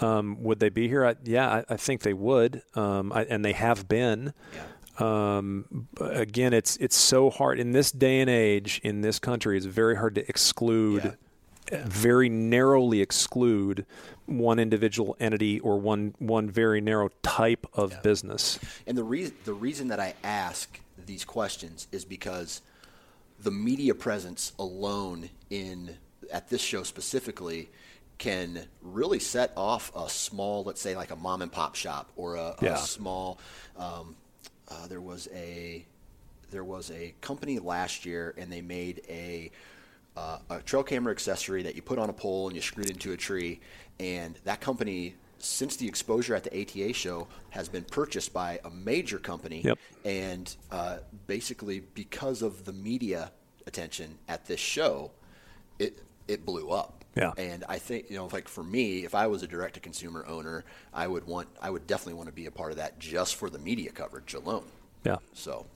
um, 0.00 0.42
would 0.42 0.60
they 0.60 0.68
be 0.70 0.88
here? 0.88 1.04
I, 1.04 1.14
yeah, 1.24 1.48
I, 1.48 1.74
I, 1.74 1.76
think 1.76 2.02
they 2.02 2.12
would, 2.12 2.62
um, 2.74 3.12
I, 3.12 3.24
and 3.24 3.44
they 3.44 3.52
have 3.52 3.88
been. 3.88 4.32
Yeah. 4.54 4.62
Um, 4.98 5.88
again, 6.00 6.52
it's 6.52 6.76
it's 6.76 6.96
so 6.96 7.30
hard 7.30 7.58
in 7.58 7.72
this 7.72 7.90
day 7.90 8.20
and 8.20 8.30
age 8.30 8.80
in 8.84 9.00
this 9.00 9.18
country. 9.18 9.56
It's 9.56 9.66
very 9.66 9.96
hard 9.96 10.14
to 10.16 10.28
exclude, 10.28 11.16
yeah. 11.70 11.82
very 11.84 12.28
narrowly 12.28 13.00
exclude 13.00 13.86
one 14.26 14.58
individual 14.58 15.16
entity 15.18 15.60
or 15.60 15.78
one 15.78 16.14
one 16.18 16.48
very 16.48 16.80
narrow 16.80 17.10
type 17.22 17.66
of 17.74 17.92
yeah. 17.92 18.00
business. 18.00 18.58
And 18.86 18.96
the 18.96 19.04
reason 19.04 19.34
the 19.44 19.54
reason 19.54 19.88
that 19.88 20.00
I 20.00 20.14
ask 20.22 20.80
these 21.06 21.24
questions 21.24 21.88
is 21.92 22.04
because 22.04 22.62
the 23.40 23.50
media 23.50 23.94
presence 23.94 24.52
alone 24.58 25.30
in 25.50 25.96
at 26.32 26.48
this 26.48 26.60
show 26.60 26.82
specifically 26.82 27.68
can 28.18 28.66
really 28.80 29.18
set 29.18 29.52
off 29.56 29.90
a 29.94 30.08
small, 30.08 30.62
let's 30.64 30.80
say, 30.80 30.96
like 30.96 31.10
a 31.10 31.16
mom 31.16 31.42
and 31.42 31.50
pop 31.50 31.74
shop 31.74 32.10
or 32.16 32.36
a, 32.36 32.54
yeah. 32.62 32.74
a 32.74 32.78
small 32.78 33.38
um, 33.76 34.14
uh, 34.68 34.86
there 34.86 35.00
was 35.00 35.28
a 35.34 35.86
there 36.50 36.64
was 36.64 36.90
a 36.90 37.14
company 37.20 37.58
last 37.58 38.06
year, 38.06 38.34
and 38.36 38.50
they 38.50 38.60
made 38.60 39.02
a 39.08 39.50
uh, 40.16 40.38
a 40.50 40.60
trail 40.60 40.82
camera 40.82 41.10
accessory 41.10 41.62
that 41.62 41.74
you 41.74 41.82
put 41.82 41.98
on 41.98 42.08
a 42.08 42.12
pole 42.12 42.46
and 42.46 42.54
you 42.56 42.62
screwed 42.62 42.90
into 42.90 43.12
a 43.12 43.16
tree. 43.16 43.60
And 43.98 44.38
that 44.44 44.60
company, 44.60 45.16
since 45.38 45.76
the 45.76 45.88
exposure 45.88 46.34
at 46.34 46.44
the 46.44 46.60
ATA 46.60 46.92
show, 46.92 47.26
has 47.50 47.68
been 47.68 47.84
purchased 47.84 48.32
by 48.32 48.60
a 48.64 48.70
major 48.70 49.18
company. 49.18 49.62
Yep. 49.64 49.78
And 50.04 50.56
uh, 50.70 50.98
basically, 51.26 51.80
because 51.94 52.42
of 52.42 52.64
the 52.64 52.72
media 52.72 53.32
attention 53.66 54.18
at 54.28 54.46
this 54.46 54.60
show, 54.60 55.10
it 55.78 56.02
it 56.28 56.46
blew 56.46 56.70
up. 56.70 57.03
Yeah. 57.16 57.32
And 57.36 57.64
I 57.68 57.78
think, 57.78 58.10
you 58.10 58.16
know, 58.16 58.28
like 58.32 58.48
for 58.48 58.64
me, 58.64 59.04
if 59.04 59.14
I 59.14 59.26
was 59.28 59.42
a 59.42 59.46
direct 59.46 59.74
to 59.74 59.80
consumer 59.80 60.24
owner, 60.26 60.64
I 60.92 61.06
would 61.06 61.26
want, 61.26 61.48
I 61.62 61.70
would 61.70 61.86
definitely 61.86 62.14
want 62.14 62.28
to 62.28 62.34
be 62.34 62.46
a 62.46 62.50
part 62.50 62.72
of 62.72 62.78
that 62.78 62.98
just 62.98 63.36
for 63.36 63.48
the 63.48 63.58
media 63.58 63.90
coverage 63.90 64.34
alone. 64.34 64.64
Yeah. 65.04 65.18
So, 65.32 65.66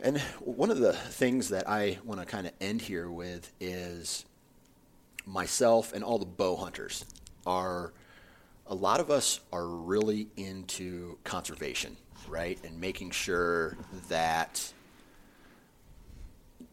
and 0.00 0.18
one 0.40 0.70
of 0.70 0.78
the 0.78 0.94
things 0.94 1.50
that 1.50 1.68
I 1.68 1.98
want 2.04 2.20
to 2.20 2.26
kind 2.26 2.46
of 2.46 2.52
end 2.60 2.82
here 2.82 3.10
with 3.10 3.52
is 3.60 4.24
myself 5.26 5.92
and 5.92 6.02
all 6.02 6.18
the 6.18 6.26
bow 6.26 6.56
hunters 6.56 7.04
are, 7.46 7.92
a 8.66 8.74
lot 8.74 9.00
of 9.00 9.10
us 9.10 9.40
are 9.52 9.66
really 9.66 10.28
into 10.36 11.18
conservation, 11.24 11.96
right? 12.26 12.58
And 12.64 12.80
making 12.80 13.10
sure 13.10 13.76
that 14.08 14.72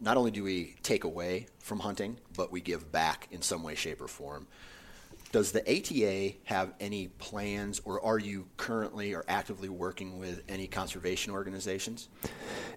not 0.01 0.17
only 0.17 0.31
do 0.31 0.43
we 0.43 0.75
take 0.83 1.03
away 1.03 1.47
from 1.59 1.79
hunting, 1.79 2.17
but 2.35 2.51
we 2.51 2.61
give 2.61 2.91
back 2.91 3.27
in 3.31 3.41
some 3.41 3.63
way, 3.63 3.75
shape, 3.75 4.01
or 4.01 4.07
form. 4.07 4.47
Does 5.31 5.51
the 5.51 5.61
ATA 5.61 6.37
have 6.45 6.73
any 6.79 7.07
plans, 7.07 7.81
or 7.85 8.03
are 8.03 8.17
you 8.17 8.47
currently 8.57 9.13
or 9.13 9.23
actively 9.27 9.69
working 9.69 10.17
with 10.17 10.41
any 10.49 10.65
conservation 10.65 11.31
organizations? 11.31 12.09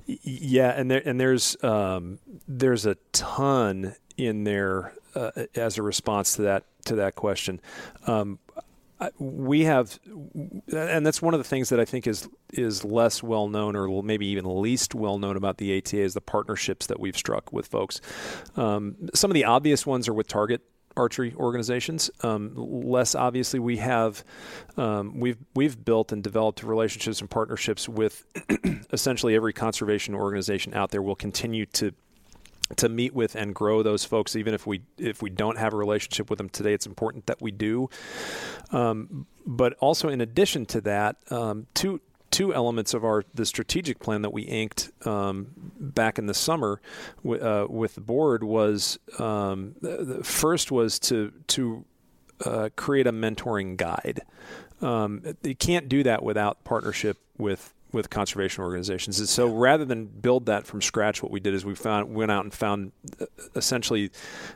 Yeah, 0.04 0.70
and 0.70 0.90
there 0.90 1.02
and 1.04 1.18
there's 1.18 1.56
um, 1.64 2.18
there's 2.46 2.84
a 2.84 2.96
ton 3.12 3.94
in 4.18 4.44
there 4.44 4.92
uh, 5.14 5.30
as 5.54 5.78
a 5.78 5.82
response 5.82 6.36
to 6.36 6.42
that 6.42 6.64
to 6.84 6.96
that 6.96 7.14
question. 7.14 7.60
Um, 8.06 8.38
we 9.18 9.64
have, 9.64 9.98
and 10.74 11.04
that's 11.06 11.22
one 11.22 11.34
of 11.34 11.40
the 11.40 11.44
things 11.44 11.68
that 11.70 11.80
I 11.80 11.84
think 11.84 12.06
is 12.06 12.28
is 12.52 12.84
less 12.84 13.22
well 13.22 13.48
known, 13.48 13.76
or 13.76 14.02
maybe 14.02 14.26
even 14.26 14.60
least 14.60 14.94
well 14.94 15.18
known 15.18 15.36
about 15.36 15.58
the 15.58 15.76
ATA 15.78 15.98
is 15.98 16.14
the 16.14 16.20
partnerships 16.20 16.86
that 16.86 17.00
we've 17.00 17.16
struck 17.16 17.52
with 17.52 17.66
folks. 17.66 18.00
Um, 18.56 18.96
some 19.14 19.30
of 19.30 19.34
the 19.34 19.44
obvious 19.44 19.86
ones 19.86 20.08
are 20.08 20.14
with 20.14 20.28
Target 20.28 20.62
archery 20.96 21.34
organizations. 21.36 22.10
Um, 22.22 22.52
less 22.54 23.14
obviously, 23.14 23.58
we 23.60 23.78
have 23.78 24.24
um, 24.76 25.18
we've 25.18 25.38
we've 25.54 25.82
built 25.84 26.12
and 26.12 26.22
developed 26.22 26.62
relationships 26.62 27.20
and 27.20 27.30
partnerships 27.30 27.88
with 27.88 28.26
essentially 28.92 29.34
every 29.34 29.52
conservation 29.52 30.14
organization 30.14 30.74
out 30.74 30.90
there. 30.90 31.02
We'll 31.02 31.14
continue 31.14 31.66
to 31.66 31.92
to 32.76 32.88
meet 32.88 33.14
with 33.14 33.34
and 33.34 33.54
grow 33.54 33.82
those 33.82 34.04
folks 34.04 34.36
even 34.36 34.54
if 34.54 34.66
we 34.66 34.82
if 34.98 35.22
we 35.22 35.30
don't 35.30 35.58
have 35.58 35.72
a 35.72 35.76
relationship 35.76 36.30
with 36.30 36.38
them 36.38 36.48
today 36.48 36.72
it's 36.72 36.86
important 36.86 37.26
that 37.26 37.40
we 37.40 37.50
do 37.50 37.88
um, 38.70 39.26
but 39.46 39.74
also 39.74 40.08
in 40.08 40.20
addition 40.20 40.64
to 40.66 40.80
that 40.80 41.16
um, 41.30 41.66
two 41.74 42.00
two 42.30 42.52
elements 42.54 42.94
of 42.94 43.04
our 43.04 43.24
the 43.34 43.46
strategic 43.46 44.00
plan 44.00 44.22
that 44.22 44.32
we 44.32 44.42
inked 44.42 44.90
um, 45.06 45.48
back 45.78 46.18
in 46.18 46.26
the 46.26 46.34
summer 46.34 46.80
w- 47.22 47.42
uh, 47.42 47.66
with 47.68 47.94
the 47.94 48.00
board 48.00 48.42
was 48.42 48.98
um, 49.18 49.74
the 49.80 50.24
first 50.24 50.72
was 50.72 50.98
to 50.98 51.32
to 51.46 51.84
uh, 52.44 52.70
create 52.74 53.06
a 53.06 53.12
mentoring 53.12 53.76
guide. 53.76 54.22
Um, 54.80 55.22
you 55.42 55.54
can't 55.54 55.88
do 55.88 56.02
that 56.02 56.24
without 56.24 56.64
partnership 56.64 57.18
with 57.38 57.72
with 57.92 58.10
conservation 58.10 58.64
organizations. 58.64 59.18
And 59.18 59.28
so 59.28 59.46
rather 59.46 59.84
than 59.84 60.06
build 60.06 60.46
that 60.46 60.66
from 60.66 60.80
scratch, 60.80 61.22
what 61.22 61.30
we 61.30 61.40
did 61.40 61.54
is 61.54 61.64
we 61.64 61.74
found 61.74 62.14
went 62.14 62.30
out 62.30 62.44
and 62.44 62.52
found 62.52 62.92
uh, 63.20 63.26
essentially 63.54 64.10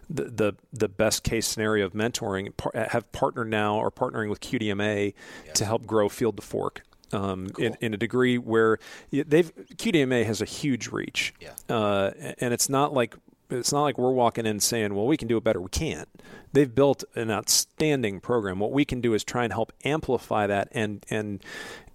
the 0.09 0.25
the, 0.25 0.53
the 0.73 0.89
best 0.89 1.23
case 1.23 1.47
scenario 1.47 1.87
of 1.87 1.93
mentoring. 1.93 2.53
Have 2.75 3.11
partnered 3.13 3.49
now 3.49 3.77
or 3.77 3.91
partnering 3.91 4.31
with 4.31 4.41
QDMA 4.41 5.15
to 5.55 5.65
help 5.65 5.87
grow 5.87 6.09
Field 6.09 6.37
to 6.37 6.43
Fork. 6.43 6.83
Um, 7.13 7.51
cool. 7.51 7.67
in, 7.67 7.77
in, 7.81 7.95
a 7.95 7.97
degree 7.97 8.37
where 8.37 8.81
they've 9.13 9.55
QDMA 9.77 10.27
has 10.27 10.43
a 10.43 10.45
huge 10.45 10.89
reach, 10.89 11.33
yeah. 11.41 11.53
uh, 11.69 12.11
and 12.41 12.53
it's 12.53 12.69
not 12.69 12.93
like 12.93 13.15
it's 13.49 13.73
not 13.73 13.83
like 13.83 13.97
we're 13.97 14.11
walking 14.11 14.45
in 14.45 14.59
saying, 14.59 14.95
"Well, 14.95 15.07
we 15.07 15.17
can 15.17 15.29
do 15.29 15.37
it 15.37 15.45
better." 15.45 15.61
We 15.61 15.69
can't. 15.69 16.09
They've 16.53 16.75
built 16.75 17.05
an 17.15 17.31
outstanding 17.31 18.21
program. 18.21 18.59
What 18.59 18.73
we 18.73 18.85
can 18.85 19.01
do 19.01 19.15
is 19.15 19.23
try 19.25 19.45
and 19.45 19.53
help 19.53 19.73
amplify 19.85 20.47
that 20.47 20.69
and 20.73 21.07
and 21.09 21.43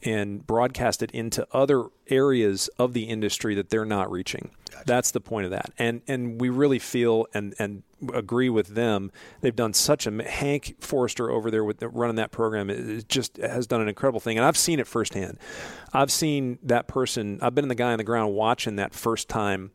and 0.03 0.45
broadcast 0.45 1.03
it 1.03 1.11
into 1.11 1.47
other 1.51 1.85
areas 2.07 2.69
of 2.79 2.93
the 2.93 3.03
industry 3.03 3.55
that 3.55 3.69
they're 3.69 3.85
not 3.85 4.11
reaching. 4.11 4.51
Gotcha. 4.69 4.83
That's 4.85 5.11
the 5.11 5.21
point 5.21 5.45
of 5.45 5.51
that. 5.51 5.71
And 5.77 6.01
and 6.07 6.39
we 6.39 6.49
really 6.49 6.79
feel 6.79 7.27
and 7.33 7.53
and 7.59 7.83
agree 8.13 8.49
with 8.49 8.69
them. 8.69 9.11
They've 9.41 9.55
done 9.55 9.73
such 9.73 10.07
a 10.07 10.23
Hank 10.23 10.77
Forester 10.79 11.29
over 11.29 11.51
there 11.51 11.63
with 11.63 11.79
the, 11.79 11.89
running 11.89 12.15
that 12.15 12.31
program. 12.31 12.69
It 12.69 13.07
just 13.07 13.37
has 13.37 13.67
done 13.67 13.81
an 13.81 13.87
incredible 13.87 14.19
thing, 14.19 14.37
and 14.37 14.45
I've 14.45 14.57
seen 14.57 14.79
it 14.79 14.87
firsthand. 14.87 15.37
I've 15.93 16.11
seen 16.11 16.57
that 16.63 16.87
person. 16.87 17.39
I've 17.41 17.53
been 17.53 17.67
the 17.67 17.75
guy 17.75 17.91
on 17.91 17.97
the 17.97 18.03
ground 18.03 18.33
watching 18.33 18.77
that 18.77 18.93
first 18.93 19.29
time 19.29 19.71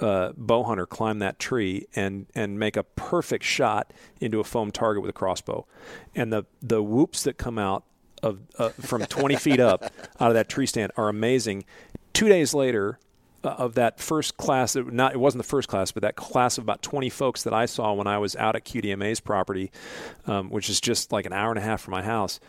uh, 0.00 0.32
bow 0.36 0.64
hunter 0.64 0.86
climb 0.86 1.20
that 1.20 1.38
tree 1.38 1.86
and 1.94 2.26
and 2.34 2.58
make 2.58 2.76
a 2.76 2.82
perfect 2.82 3.44
shot 3.44 3.92
into 4.20 4.40
a 4.40 4.44
foam 4.44 4.70
target 4.70 5.02
with 5.02 5.10
a 5.10 5.14
crossbow, 5.14 5.66
and 6.14 6.32
the 6.32 6.44
the 6.60 6.82
whoops 6.82 7.22
that 7.22 7.38
come 7.38 7.58
out 7.58 7.84
of 8.24 8.40
uh, 8.58 8.70
from 8.70 9.04
20 9.04 9.36
feet 9.36 9.60
up 9.60 9.84
out 10.18 10.28
of 10.28 10.34
that 10.34 10.48
tree 10.48 10.66
stand 10.66 10.92
are 10.96 11.08
amazing. 11.08 11.64
Two 12.12 12.28
days 12.28 12.54
later, 12.54 12.98
uh, 13.44 13.48
of 13.58 13.74
that 13.74 14.00
first 14.00 14.36
class, 14.36 14.74
it, 14.74 14.92
not 14.92 15.12
it 15.12 15.18
wasn't 15.18 15.42
the 15.42 15.48
first 15.48 15.68
class, 15.68 15.92
but 15.92 16.02
that 16.02 16.16
class 16.16 16.56
of 16.56 16.64
about 16.64 16.82
20 16.82 17.10
folks 17.10 17.42
that 17.42 17.52
I 17.52 17.66
saw 17.66 17.92
when 17.92 18.06
I 18.06 18.18
was 18.18 18.34
out 18.36 18.56
at 18.56 18.64
QDMA's 18.64 19.20
property, 19.20 19.70
um, 20.26 20.48
which 20.48 20.70
is 20.70 20.80
just 20.80 21.12
like 21.12 21.26
an 21.26 21.32
hour 21.32 21.50
and 21.50 21.58
a 21.58 21.62
half 21.62 21.82
from 21.82 21.92
my 21.92 22.02
house. 22.02 22.40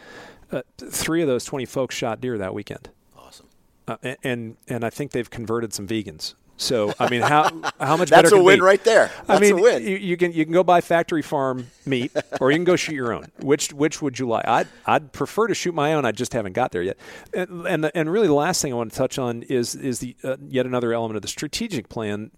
Uh, 0.51 0.61
three 0.77 1.21
of 1.21 1.27
those 1.27 1.43
20 1.43 1.65
folks 1.65 1.95
shot 1.95 2.21
deer 2.21 2.37
that 2.37 2.53
weekend. 2.53 2.89
Awesome. 3.17 3.47
Uh, 3.87 3.97
and 4.23 4.55
and 4.67 4.85
I 4.85 4.89
think 4.89 5.11
they've 5.11 5.29
converted 5.29 5.73
some 5.73 5.87
vegans. 5.87 6.35
So 6.57 6.93
I 6.99 7.09
mean, 7.09 7.21
how 7.21 7.49
how 7.79 7.97
much 7.97 8.09
That's 8.09 8.09
better? 8.09 8.21
That's 8.21 8.31
a 8.33 8.43
win 8.43 8.59
be? 8.59 8.61
right 8.61 8.83
there. 8.83 9.11
That's 9.27 9.29
I 9.29 9.39
mean, 9.39 9.59
a 9.59 9.61
win. 9.61 9.83
You, 9.83 9.97
you, 9.97 10.17
can 10.17 10.31
you 10.31 10.45
can 10.45 10.53
go 10.53 10.63
buy 10.63 10.81
factory 10.81 11.21
farm 11.21 11.67
meat, 11.85 12.11
or 12.39 12.51
you 12.51 12.57
can 12.57 12.63
go 12.63 12.75
shoot 12.75 12.95
your 12.95 13.13
own. 13.13 13.25
Which 13.39 13.73
which 13.73 14.01
would 14.01 14.17
you 14.19 14.27
like? 14.27 14.47
I'd 14.47 14.67
I'd 14.85 15.11
prefer 15.11 15.47
to 15.47 15.53
shoot 15.53 15.73
my 15.73 15.93
own. 15.93 16.05
I 16.05 16.11
just 16.11 16.33
haven't 16.33 16.53
got 16.53 16.71
there 16.71 16.83
yet. 16.83 16.97
And 17.33 17.67
and, 17.67 17.83
the, 17.83 17.97
and 17.97 18.09
really, 18.11 18.27
the 18.27 18.33
last 18.33 18.61
thing 18.61 18.71
I 18.71 18.75
want 18.75 18.91
to 18.91 18.97
touch 18.97 19.19
on 19.19 19.43
is 19.43 19.75
is 19.75 19.99
the 19.99 20.15
uh, 20.23 20.37
yet 20.47 20.65
another 20.65 20.93
element 20.93 21.17
of 21.17 21.21
the 21.21 21.27
strategic 21.27 21.89
plan 21.89 22.31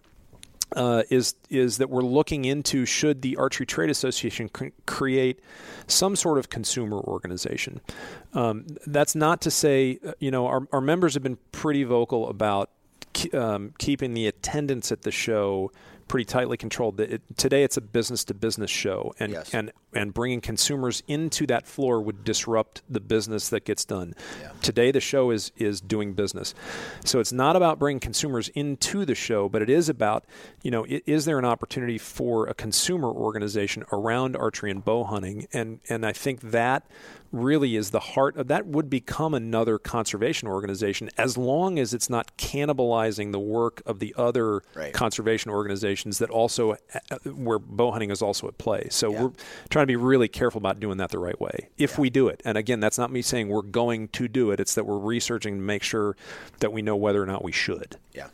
uh, 0.75 1.03
is 1.10 1.36
is 1.49 1.77
that 1.77 1.89
we're 1.89 2.01
looking 2.01 2.45
into 2.45 2.86
should 2.86 3.21
the 3.21 3.38
Archery 3.38 3.65
Trade 3.65 3.89
Association 3.89 4.49
cr- 4.49 4.67
create 4.86 5.39
some 5.88 6.15
sort 6.15 6.38
of 6.38 6.49
consumer 6.49 6.97
organization. 6.97 7.80
Um, 8.34 8.65
that's 8.86 9.15
not 9.15 9.41
to 9.41 9.51
say, 9.51 9.99
uh, 10.06 10.12
you 10.19 10.32
know, 10.32 10.47
our, 10.47 10.67
our 10.73 10.82
members 10.82 11.13
have 11.13 11.23
been 11.23 11.38
pretty 11.51 11.84
vocal 11.84 12.27
about 12.30 12.69
um, 13.34 13.73
keeping 13.77 14.13
the 14.13 14.27
attendance 14.27 14.91
at 14.91 15.01
the 15.01 15.12
show 15.12 15.71
pretty 16.08 16.25
tightly 16.25 16.58
controlled. 16.58 16.99
It, 16.99 17.21
today, 17.38 17.63
it's 17.63 17.77
a 17.77 17.82
business 17.82 18.23
to 18.25 18.34
business 18.34 18.71
show, 18.71 19.13
and 19.19 19.34
yes. 19.34 19.53
and 19.53 19.71
and 19.93 20.13
bringing 20.13 20.41
consumers 20.41 21.01
into 21.08 21.47
that 21.47 21.65
floor 21.65 22.01
would 22.01 22.23
disrupt 22.23 22.82
the 22.89 22.99
business 22.99 23.49
that 23.49 23.65
gets 23.65 23.86
done. 23.86 24.13
Yeah. 24.41 24.51
Today, 24.62 24.91
the 24.91 24.99
show 24.99 25.32
is 25.32 25.51
is 25.58 25.82
doing 25.82 26.13
business, 26.13 26.53
so 27.03 27.19
it's 27.19 27.34
not 27.34 27.56
about 27.56 27.80
bringing 27.80 27.99
consumers 27.99 28.49
into 28.49 29.06
the 29.06 29.15
show, 29.15 29.49
but 29.49 29.62
it 29.62 29.69
is 29.69 29.89
about 29.89 30.25
you 30.63 30.71
know 30.71 30.86
is 30.88 31.25
there 31.25 31.39
an 31.39 31.45
opportunity 31.45 31.97
for 31.97 32.47
a 32.47 32.53
consumer 32.53 33.10
organization 33.10 33.84
around 33.91 34.36
archery 34.36 34.71
and 34.71 34.84
bow 34.84 35.03
hunting, 35.03 35.47
and 35.53 35.80
and 35.89 36.06
I 36.06 36.13
think 36.13 36.41
that 36.41 36.89
really 37.31 37.75
is 37.75 37.91
the 37.91 37.99
heart 37.99 38.37
of 38.37 38.47
that 38.47 38.65
would 38.65 38.89
become 38.89 39.33
another 39.33 39.77
conservation 39.77 40.47
organization 40.47 41.09
as 41.17 41.37
long 41.37 41.79
as 41.79 41.93
it's 41.93 42.09
not 42.09 42.35
cannibalizing 42.37 43.31
the 43.31 43.39
work 43.39 43.81
of 43.85 43.99
the 43.99 44.13
other 44.17 44.61
right. 44.75 44.93
conservation 44.93 45.51
organizations 45.51 46.19
that 46.19 46.29
also 46.29 46.71
uh, 46.71 47.17
where 47.25 47.59
bow 47.59 47.91
hunting 47.91 48.11
is 48.11 48.21
also 48.21 48.47
at 48.47 48.57
play. 48.57 48.87
So 48.89 49.11
yeah. 49.11 49.23
we're 49.23 49.31
trying 49.69 49.83
to 49.83 49.87
be 49.87 49.95
really 49.95 50.27
careful 50.27 50.59
about 50.59 50.79
doing 50.79 50.97
that 50.97 51.09
the 51.09 51.19
right 51.19 51.39
way 51.39 51.69
if 51.77 51.91
yeah. 51.91 52.01
we 52.01 52.09
do 52.09 52.27
it. 52.27 52.41
And 52.45 52.57
again, 52.57 52.79
that's 52.79 52.97
not 52.97 53.11
me 53.11 53.21
saying 53.21 53.49
we're 53.49 53.61
going 53.61 54.07
to 54.09 54.27
do 54.27 54.51
it. 54.51 54.59
It's 54.59 54.75
that 54.75 54.85
we're 54.85 54.97
researching 54.97 55.55
to 55.55 55.61
make 55.61 55.83
sure 55.83 56.15
that 56.59 56.71
we 56.71 56.81
know 56.81 56.95
whether 56.95 57.21
or 57.21 57.25
not 57.25 57.43
we 57.43 57.51
should. 57.51 57.97
Yeah. 58.13 58.17
Yeah. 58.27 58.29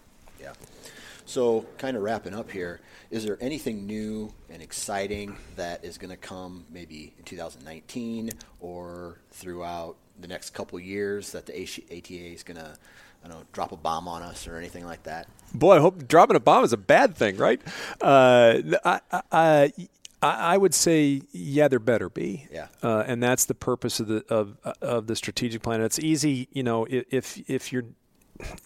So 1.33 1.65
kind 1.79 1.97
of 1.97 2.03
wrapping 2.03 2.35
up 2.35 2.51
here, 2.51 2.79
is 3.09 3.25
there 3.25 3.39
anything 3.41 3.87
new 3.87 4.31
and 4.51 4.61
exciting 4.61 5.35
that 5.55 5.83
is 5.83 5.97
going 5.97 6.11
to 6.11 6.15
come 6.15 6.63
maybe 6.69 7.15
in 7.17 7.23
2019 7.23 8.29
or 8.59 9.17
throughout 9.31 9.95
the 10.21 10.27
next 10.27 10.51
couple 10.51 10.79
years 10.79 11.31
that 11.31 11.47
the 11.47 11.53
ATA 11.53 12.13
is 12.13 12.43
going 12.43 12.57
to 12.57 12.77
I 13.25 13.27
don't 13.27 13.39
know, 13.39 13.45
drop 13.51 13.71
a 13.71 13.77
bomb 13.77 14.07
on 14.07 14.21
us 14.21 14.47
or 14.47 14.57
anything 14.57 14.85
like 14.85 15.01
that? 15.03 15.27
Boy, 15.55 15.77
I 15.77 15.79
hope 15.79 16.07
dropping 16.07 16.35
a 16.35 16.39
bomb 16.39 16.65
is 16.65 16.73
a 16.73 16.77
bad 16.77 17.15
thing, 17.15 17.37
right? 17.37 17.59
Uh, 17.99 18.59
I, 18.85 18.99
I, 19.31 19.73
I, 20.21 20.57
would 20.57 20.75
say, 20.75 21.23
yeah, 21.31 21.67
there 21.67 21.79
better 21.79 22.09
be. 22.09 22.47
Yeah. 22.51 22.67
Uh, 22.83 23.05
and 23.07 23.23
that's 23.23 23.45
the 23.45 23.55
purpose 23.55 23.99
of 23.99 24.07
the 24.07 24.23
of 24.29 24.57
of 24.81 25.07
the 25.07 25.15
strategic 25.15 25.63
plan. 25.63 25.81
It's 25.81 25.97
easy, 25.97 26.47
you 26.51 26.61
know, 26.61 26.85
if 26.89 27.41
if 27.49 27.73
you're 27.73 27.85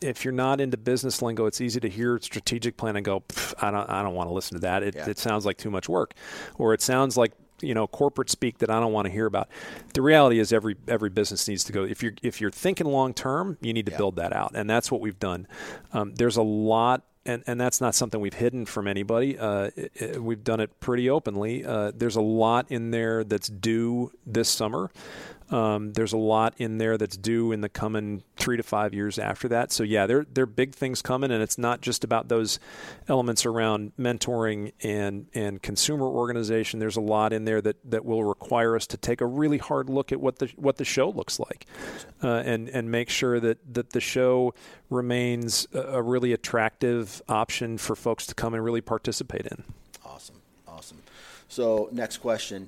if 0.01 0.25
you're 0.25 0.33
not 0.33 0.61
into 0.61 0.77
business 0.77 1.21
lingo, 1.21 1.45
it's 1.45 1.61
easy 1.61 1.79
to 1.79 1.89
hear 1.89 2.19
strategic 2.21 2.77
plan 2.77 2.95
and 2.95 3.05
go, 3.05 3.23
I 3.61 3.71
don't, 3.71 3.89
I 3.89 4.03
don't 4.03 4.15
want 4.15 4.29
to 4.29 4.33
listen 4.33 4.55
to 4.55 4.61
that. 4.61 4.83
It, 4.83 4.95
yeah. 4.95 5.09
it 5.09 5.17
sounds 5.17 5.45
like 5.45 5.57
too 5.57 5.71
much 5.71 5.89
work, 5.89 6.13
or 6.57 6.73
it 6.73 6.81
sounds 6.81 7.17
like 7.17 7.33
you 7.61 7.73
know 7.73 7.87
corporate 7.87 8.29
speak 8.29 8.59
that 8.59 8.69
I 8.69 8.79
don't 8.79 8.93
want 8.93 9.05
to 9.05 9.11
hear 9.11 9.25
about. 9.25 9.49
The 9.93 10.01
reality 10.01 10.39
is 10.39 10.53
every 10.53 10.75
every 10.87 11.09
business 11.09 11.47
needs 11.47 11.63
to 11.65 11.73
go. 11.73 11.83
If 11.83 12.03
you're 12.03 12.13
if 12.21 12.41
you're 12.41 12.51
thinking 12.51 12.87
long 12.87 13.13
term, 13.13 13.57
you 13.61 13.73
need 13.73 13.85
to 13.87 13.91
yeah. 13.91 13.97
build 13.97 14.15
that 14.17 14.33
out, 14.33 14.51
and 14.55 14.69
that's 14.69 14.91
what 14.91 15.01
we've 15.01 15.19
done. 15.19 15.47
Um, 15.93 16.13
there's 16.15 16.37
a 16.37 16.43
lot. 16.43 17.03
And, 17.29 17.43
and 17.45 17.59
that's 17.59 17.81
not 17.81 17.93
something 17.93 18.21
we've 18.21 18.33
hidden 18.33 18.65
from 18.65 18.87
anybody. 18.87 19.37
Uh, 19.37 19.69
it, 19.75 19.91
it, 19.95 20.23
we've 20.23 20.45
done 20.45 20.61
it 20.61 20.79
pretty 20.79 21.09
openly. 21.09 21.65
Uh, 21.65 21.91
there's 21.93 22.15
a 22.15 22.21
lot 22.21 22.71
in 22.71 22.91
there 22.91 23.25
that's 23.25 23.49
due 23.49 24.13
this 24.25 24.47
summer. 24.47 24.89
Um, 25.49 25.93
there's 25.93 26.11
a 26.11 26.17
lot 26.17 26.55
in 26.57 26.77
there 26.77 26.97
that's 26.97 27.15
due 27.15 27.53
in 27.53 27.61
the 27.61 27.69
coming 27.69 28.23
three 28.35 28.57
to 28.57 28.63
five 28.63 28.93
years 28.93 29.17
after 29.17 29.47
that. 29.47 29.71
So 29.71 29.83
yeah, 29.83 30.05
there 30.05 30.25
there 30.31 30.43
are 30.43 30.47
big 30.47 30.75
things 30.75 31.01
coming, 31.01 31.31
and 31.31 31.41
it's 31.41 31.57
not 31.57 31.81
just 31.81 32.03
about 32.03 32.27
those 32.27 32.59
elements 33.07 33.45
around 33.45 33.93
mentoring 33.97 34.73
and 34.83 35.27
and 35.33 35.61
consumer 35.61 36.05
organization. 36.05 36.79
There's 36.79 36.97
a 36.97 37.01
lot 37.01 37.31
in 37.31 37.45
there 37.45 37.61
that, 37.61 37.77
that 37.89 38.03
will 38.03 38.25
require 38.25 38.75
us 38.75 38.85
to 38.87 38.97
take 38.97 39.21
a 39.21 39.25
really 39.25 39.57
hard 39.57 39.89
look 39.89 40.11
at 40.11 40.19
what 40.19 40.39
the 40.39 40.51
what 40.57 40.77
the 40.77 40.85
show 40.85 41.09
looks 41.09 41.39
like, 41.39 41.65
uh, 42.21 42.43
and 42.45 42.67
and 42.67 42.91
make 42.91 43.09
sure 43.09 43.39
that 43.39 43.73
that 43.73 43.91
the 43.91 44.01
show 44.01 44.53
remains 44.89 45.65
a, 45.73 45.79
a 45.79 46.01
really 46.01 46.33
attractive 46.33 47.21
option 47.29 47.77
for 47.77 47.95
folks 47.95 48.25
to 48.27 48.35
come 48.35 48.53
and 48.53 48.63
really 48.65 48.81
participate 48.81 49.45
in. 49.45 49.63
Awesome, 50.03 50.41
awesome. 50.67 51.01
So 51.47 51.87
next 51.93 52.17
question: 52.17 52.67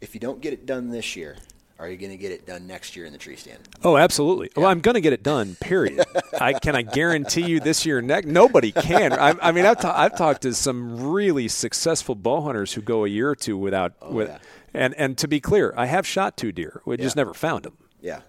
If 0.00 0.14
you 0.14 0.20
don't 0.20 0.40
get 0.40 0.52
it 0.52 0.66
done 0.66 0.90
this 0.90 1.14
year 1.14 1.36
are 1.78 1.88
you 1.88 1.96
going 1.96 2.10
to 2.10 2.16
get 2.16 2.32
it 2.32 2.46
done 2.46 2.66
next 2.66 2.96
year 2.96 3.04
in 3.04 3.12
the 3.12 3.18
tree 3.18 3.36
stand? 3.36 3.58
Oh, 3.84 3.96
absolutely. 3.96 4.50
Yeah. 4.56 4.62
Well, 4.62 4.70
I'm 4.70 4.80
going 4.80 4.94
to 4.94 5.00
get 5.00 5.12
it 5.12 5.22
done. 5.22 5.56
Period. 5.60 6.04
I 6.40 6.54
can 6.54 6.74
I 6.74 6.82
guarantee 6.82 7.46
you 7.46 7.60
this 7.60 7.84
year 7.84 8.00
next. 8.00 8.26
Nobody 8.26 8.72
can. 8.72 9.12
I, 9.12 9.34
I 9.42 9.52
mean, 9.52 9.66
I've, 9.66 9.80
ta- 9.80 9.94
I've 9.94 10.16
talked 10.16 10.42
to 10.42 10.54
some 10.54 11.10
really 11.10 11.48
successful 11.48 12.14
bow 12.14 12.40
hunters 12.40 12.72
who 12.72 12.80
go 12.80 13.04
a 13.04 13.08
year 13.08 13.28
or 13.28 13.36
two 13.36 13.58
without. 13.58 13.92
Oh, 14.00 14.12
with, 14.12 14.28
yeah. 14.28 14.38
And 14.74 14.94
and 14.94 15.16
to 15.18 15.28
be 15.28 15.40
clear, 15.40 15.72
I 15.76 15.86
have 15.86 16.06
shot 16.06 16.36
two 16.36 16.52
deer. 16.52 16.82
We 16.84 16.96
yeah. 16.96 17.02
just 17.02 17.16
never 17.16 17.32
found 17.32 17.64
them. 17.64 17.78
Yeah. 18.00 18.20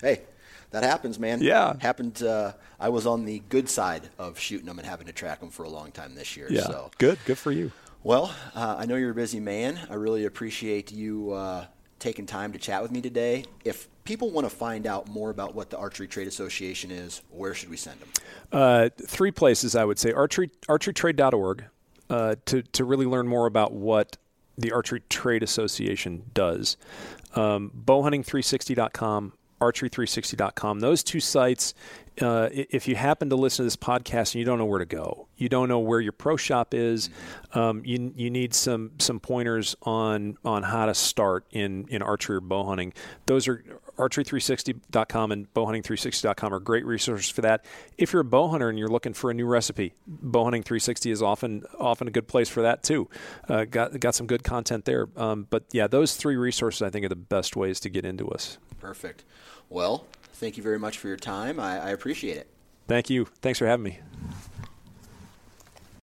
Hey, 0.00 0.22
that 0.70 0.82
happens, 0.82 1.18
man. 1.18 1.40
Yeah. 1.42 1.74
Happened. 1.80 2.22
Uh, 2.22 2.52
I 2.80 2.88
was 2.88 3.06
on 3.06 3.24
the 3.24 3.40
good 3.48 3.68
side 3.68 4.08
of 4.18 4.38
shooting 4.38 4.66
them 4.66 4.78
and 4.78 4.86
having 4.88 5.06
to 5.06 5.12
track 5.12 5.40
them 5.40 5.50
for 5.50 5.62
a 5.62 5.68
long 5.68 5.92
time 5.92 6.14
this 6.14 6.36
year. 6.36 6.48
Yeah. 6.50 6.62
So 6.62 6.90
good. 6.98 7.18
Good 7.24 7.38
for 7.38 7.52
you. 7.52 7.70
Well, 8.02 8.34
uh, 8.54 8.76
I 8.78 8.86
know 8.86 8.96
you're 8.96 9.12
a 9.12 9.14
busy 9.14 9.38
man. 9.38 9.78
I 9.88 9.94
really 9.94 10.24
appreciate 10.24 10.90
you 10.90 11.32
uh, 11.32 11.66
taking 12.02 12.26
time 12.26 12.52
to 12.52 12.58
chat 12.58 12.82
with 12.82 12.90
me 12.90 13.00
today. 13.00 13.44
If 13.64 13.88
people 14.04 14.30
want 14.30 14.44
to 14.44 14.54
find 14.54 14.86
out 14.86 15.08
more 15.08 15.30
about 15.30 15.54
what 15.54 15.70
the 15.70 15.78
Archery 15.78 16.08
Trade 16.08 16.26
Association 16.26 16.90
is, 16.90 17.22
where 17.30 17.54
should 17.54 17.70
we 17.70 17.76
send 17.76 18.00
them? 18.00 18.08
Uh, 18.50 18.88
three 19.06 19.30
places, 19.30 19.76
I 19.76 19.84
would 19.84 19.98
say. 19.98 20.12
Archery, 20.12 20.50
archerytrade.org 20.68 21.64
uh, 22.10 22.34
to, 22.46 22.62
to 22.62 22.84
really 22.84 23.06
learn 23.06 23.28
more 23.28 23.46
about 23.46 23.72
what 23.72 24.16
the 24.58 24.72
Archery 24.72 25.02
Trade 25.08 25.42
Association 25.42 26.24
does. 26.34 26.76
Um, 27.34 27.70
bowhunting360.com, 27.84 29.32
archery360.com. 29.60 30.80
Those 30.80 31.04
two 31.04 31.20
sites, 31.20 31.72
uh, 32.20 32.48
if 32.52 32.86
you 32.86 32.94
happen 32.94 33.30
to 33.30 33.36
listen 33.36 33.58
to 33.58 33.64
this 33.64 33.76
podcast 33.76 34.34
and 34.34 34.36
you 34.36 34.44
don't 34.44 34.58
know 34.58 34.66
where 34.66 34.78
to 34.78 34.84
go, 34.84 35.28
you 35.36 35.48
don't 35.48 35.68
know 35.68 35.78
where 35.78 36.00
your 36.00 36.12
pro 36.12 36.36
shop 36.36 36.74
is, 36.74 37.08
um, 37.54 37.82
you 37.84 38.12
you 38.16 38.30
need 38.30 38.54
some 38.54 38.92
some 38.98 39.18
pointers 39.18 39.74
on 39.82 40.36
on 40.44 40.62
how 40.62 40.86
to 40.86 40.94
start 40.94 41.46
in 41.50 41.86
in 41.88 42.02
archery 42.02 42.36
or 42.36 42.40
bow 42.40 42.64
hunting. 42.64 42.92
Those 43.26 43.48
are 43.48 43.64
archery360.com 43.96 45.32
and 45.32 45.52
bowhunting360.com 45.54 46.54
are 46.54 46.60
great 46.60 46.84
resources 46.84 47.30
for 47.30 47.42
that. 47.42 47.64
If 47.98 48.12
you're 48.12 48.22
a 48.22 48.24
bow 48.24 48.48
hunter 48.48 48.68
and 48.68 48.78
you're 48.78 48.88
looking 48.88 49.12
for 49.12 49.30
a 49.30 49.34
new 49.34 49.46
recipe, 49.46 49.92
Bowhunting 50.08 50.64
360 50.64 51.10
is 51.10 51.22
often 51.22 51.64
often 51.78 52.08
a 52.08 52.10
good 52.10 52.28
place 52.28 52.48
for 52.48 52.62
that 52.62 52.82
too. 52.82 53.08
Uh, 53.48 53.64
got 53.64 53.98
got 54.00 54.14
some 54.14 54.26
good 54.26 54.44
content 54.44 54.84
there. 54.84 55.08
Um, 55.16 55.46
but 55.48 55.64
yeah, 55.72 55.86
those 55.86 56.16
three 56.16 56.36
resources 56.36 56.82
I 56.82 56.90
think 56.90 57.04
are 57.04 57.10
the 57.10 57.16
best 57.16 57.56
ways 57.56 57.80
to 57.80 57.88
get 57.88 58.04
into 58.04 58.28
us. 58.28 58.58
Perfect. 58.80 59.24
Well, 59.68 60.06
thank 60.42 60.56
you 60.56 60.62
very 60.62 60.78
much 60.78 60.98
for 60.98 61.06
your 61.06 61.16
time. 61.16 61.60
I, 61.60 61.78
I 61.78 61.90
appreciate 61.90 62.36
it. 62.36 62.48
Thank 62.88 63.08
you. 63.08 63.26
Thanks 63.40 63.60
for 63.60 63.66
having 63.66 63.84
me. 63.84 64.00